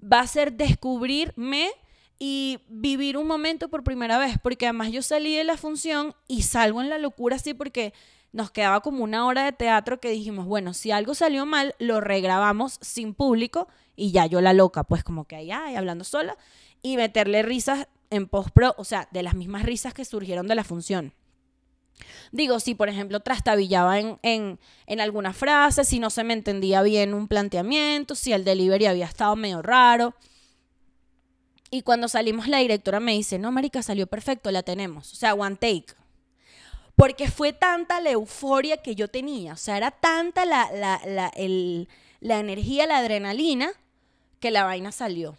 va 0.00 0.20
a 0.20 0.26
ser 0.26 0.54
descubrirme 0.54 1.70
y 2.18 2.60
vivir 2.68 3.16
un 3.16 3.26
momento 3.26 3.68
por 3.68 3.84
primera 3.84 4.18
vez, 4.18 4.38
porque 4.42 4.66
además 4.66 4.90
yo 4.90 5.02
salí 5.02 5.36
de 5.36 5.44
la 5.44 5.56
función 5.56 6.14
y 6.28 6.42
salgo 6.42 6.80
en 6.80 6.88
la 6.88 6.98
locura 6.98 7.36
así 7.36 7.52
porque 7.52 7.92
nos 8.32 8.50
quedaba 8.50 8.80
como 8.80 9.04
una 9.04 9.26
hora 9.26 9.44
de 9.44 9.52
teatro 9.52 10.00
que 10.00 10.10
dijimos, 10.10 10.46
bueno, 10.46 10.74
si 10.74 10.90
algo 10.90 11.14
salió 11.14 11.46
mal, 11.46 11.74
lo 11.78 12.00
regrabamos 12.00 12.78
sin 12.80 13.14
público 13.14 13.68
y 13.96 14.12
ya 14.12 14.26
yo 14.26 14.40
la 14.40 14.52
loca, 14.52 14.84
pues 14.84 15.04
como 15.04 15.26
que 15.26 15.36
ahí, 15.36 15.50
hablando 15.50 16.04
sola 16.04 16.36
y 16.82 16.96
meterle 16.96 17.42
risas 17.42 17.88
en 18.10 18.28
post-pro, 18.28 18.74
o 18.78 18.84
sea, 18.84 19.08
de 19.10 19.22
las 19.22 19.34
mismas 19.34 19.62
risas 19.62 19.94
que 19.94 20.04
surgieron 20.04 20.46
de 20.46 20.54
la 20.54 20.64
función. 20.64 21.14
Digo, 22.30 22.60
si 22.60 22.74
por 22.74 22.88
ejemplo 22.88 23.20
trastabillaba 23.20 23.98
en, 23.98 24.18
en, 24.22 24.58
en 24.86 25.00
alguna 25.00 25.32
frase, 25.32 25.84
si 25.84 25.98
no 25.98 26.10
se 26.10 26.24
me 26.24 26.34
entendía 26.34 26.82
bien 26.82 27.14
un 27.14 27.28
planteamiento, 27.28 28.14
si 28.14 28.32
el 28.32 28.44
delivery 28.44 28.86
había 28.86 29.06
estado 29.06 29.34
medio 29.36 29.62
raro. 29.62 30.14
Y 31.70 31.82
cuando 31.82 32.08
salimos 32.08 32.48
la 32.48 32.58
directora 32.58 33.00
me 33.00 33.12
dice, 33.12 33.38
no, 33.38 33.50
Marica, 33.52 33.82
salió 33.82 34.06
perfecto, 34.06 34.50
la 34.50 34.62
tenemos. 34.62 35.12
O 35.12 35.16
sea, 35.16 35.34
one 35.34 35.56
take. 35.56 35.86
Porque 36.94 37.28
fue 37.28 37.52
tanta 37.52 38.00
la 38.00 38.10
euforia 38.10 38.78
que 38.78 38.94
yo 38.94 39.08
tenía, 39.08 39.52
o 39.52 39.56
sea, 39.56 39.76
era 39.76 39.90
tanta 39.90 40.46
la, 40.46 40.70
la, 40.72 41.00
la, 41.04 41.30
la 42.20 42.38
energía, 42.38 42.86
la 42.86 42.98
adrenalina, 42.98 43.70
que 44.40 44.50
la 44.50 44.64
vaina 44.64 44.92
salió. 44.92 45.36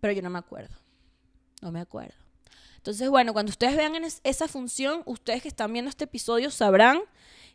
Pero 0.00 0.12
yo 0.12 0.22
no 0.22 0.30
me 0.30 0.38
acuerdo. 0.38 0.74
No 1.62 1.70
me 1.70 1.80
acuerdo. 1.80 2.14
Entonces, 2.76 3.08
bueno, 3.08 3.32
cuando 3.32 3.50
ustedes 3.50 3.76
vean 3.76 3.94
esa 4.22 4.48
función, 4.48 5.02
ustedes 5.06 5.42
que 5.42 5.48
están 5.48 5.72
viendo 5.72 5.88
este 5.88 6.04
episodio 6.04 6.50
sabrán 6.50 7.00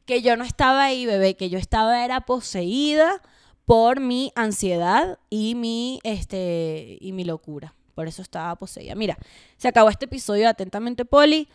que 0.06 0.22
yo 0.22 0.36
no 0.36 0.44
estaba 0.44 0.84
ahí, 0.84 1.06
bebé, 1.06 1.36
que 1.36 1.50
yo 1.50 1.58
estaba 1.58 2.04
era 2.04 2.22
poseída 2.22 3.22
por 3.66 4.00
mi 4.00 4.32
ansiedad 4.36 5.20
y 5.30 5.56
mi, 5.56 6.00
este, 6.04 6.98
y 7.00 7.14
mi 7.14 7.24
locura. 7.24 7.76
Por 7.94 8.08
eso 8.08 8.22
estaba 8.22 8.56
poseída. 8.56 8.96
Mira, 8.96 9.18
se 9.58 9.68
acabó 9.68 9.90
este 9.90 10.06
episodio 10.06 10.50
Atentamente 10.50 11.06
Poli. 11.06 11.50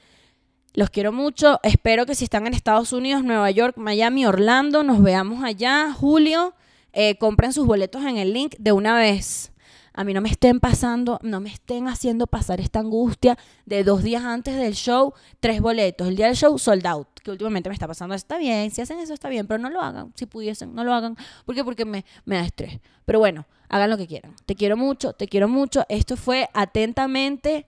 Los 0.74 0.90
quiero 0.90 1.12
mucho. 1.12 1.58
Espero 1.62 2.06
que 2.06 2.14
si 2.14 2.24
están 2.24 2.46
en 2.46 2.54
Estados 2.54 2.92
Unidos, 2.92 3.24
Nueva 3.24 3.50
York, 3.50 3.76
Miami, 3.76 4.26
Orlando, 4.26 4.82
nos 4.82 5.02
veamos 5.02 5.42
allá. 5.42 5.92
Julio, 5.92 6.54
eh, 6.92 7.16
compren 7.18 7.52
sus 7.52 7.66
boletos 7.66 8.04
en 8.04 8.18
el 8.18 8.32
link 8.32 8.54
de 8.58 8.72
una 8.72 8.96
vez 8.96 9.52
a 9.96 10.04
mí 10.04 10.12
no 10.12 10.20
me 10.20 10.28
estén 10.28 10.60
pasando, 10.60 11.18
no 11.22 11.40
me 11.40 11.48
estén 11.48 11.88
haciendo 11.88 12.26
pasar 12.26 12.60
esta 12.60 12.80
angustia 12.80 13.38
de 13.64 13.82
dos 13.82 14.02
días 14.02 14.24
antes 14.24 14.54
del 14.54 14.74
show, 14.74 15.14
tres 15.40 15.62
boletos. 15.62 16.06
El 16.06 16.16
día 16.16 16.26
del 16.26 16.36
show, 16.36 16.58
sold 16.58 16.86
out, 16.86 17.08
que 17.24 17.30
últimamente 17.30 17.70
me 17.70 17.74
está 17.74 17.88
pasando. 17.88 18.14
Está 18.14 18.36
bien, 18.36 18.70
si 18.70 18.82
hacen 18.82 18.98
eso 18.98 19.14
está 19.14 19.30
bien, 19.30 19.46
pero 19.46 19.58
no 19.58 19.70
lo 19.70 19.80
hagan. 19.80 20.12
Si 20.14 20.26
pudiesen, 20.26 20.74
no 20.74 20.84
lo 20.84 20.92
hagan. 20.92 21.16
¿Por 21.46 21.54
qué? 21.54 21.64
Porque 21.64 21.86
me, 21.86 22.04
me 22.26 22.36
da 22.36 22.42
estrés. 22.42 22.78
Pero 23.06 23.20
bueno, 23.20 23.46
hagan 23.68 23.90
lo 23.90 23.96
que 23.96 24.06
quieran. 24.06 24.34
Te 24.46 24.54
quiero 24.54 24.76
mucho, 24.76 25.12
te 25.12 25.28
quiero 25.28 25.48
mucho. 25.48 25.84
Esto 25.88 26.16
fue 26.16 26.48
atentamente 26.54 27.66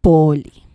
Poli. 0.00 0.69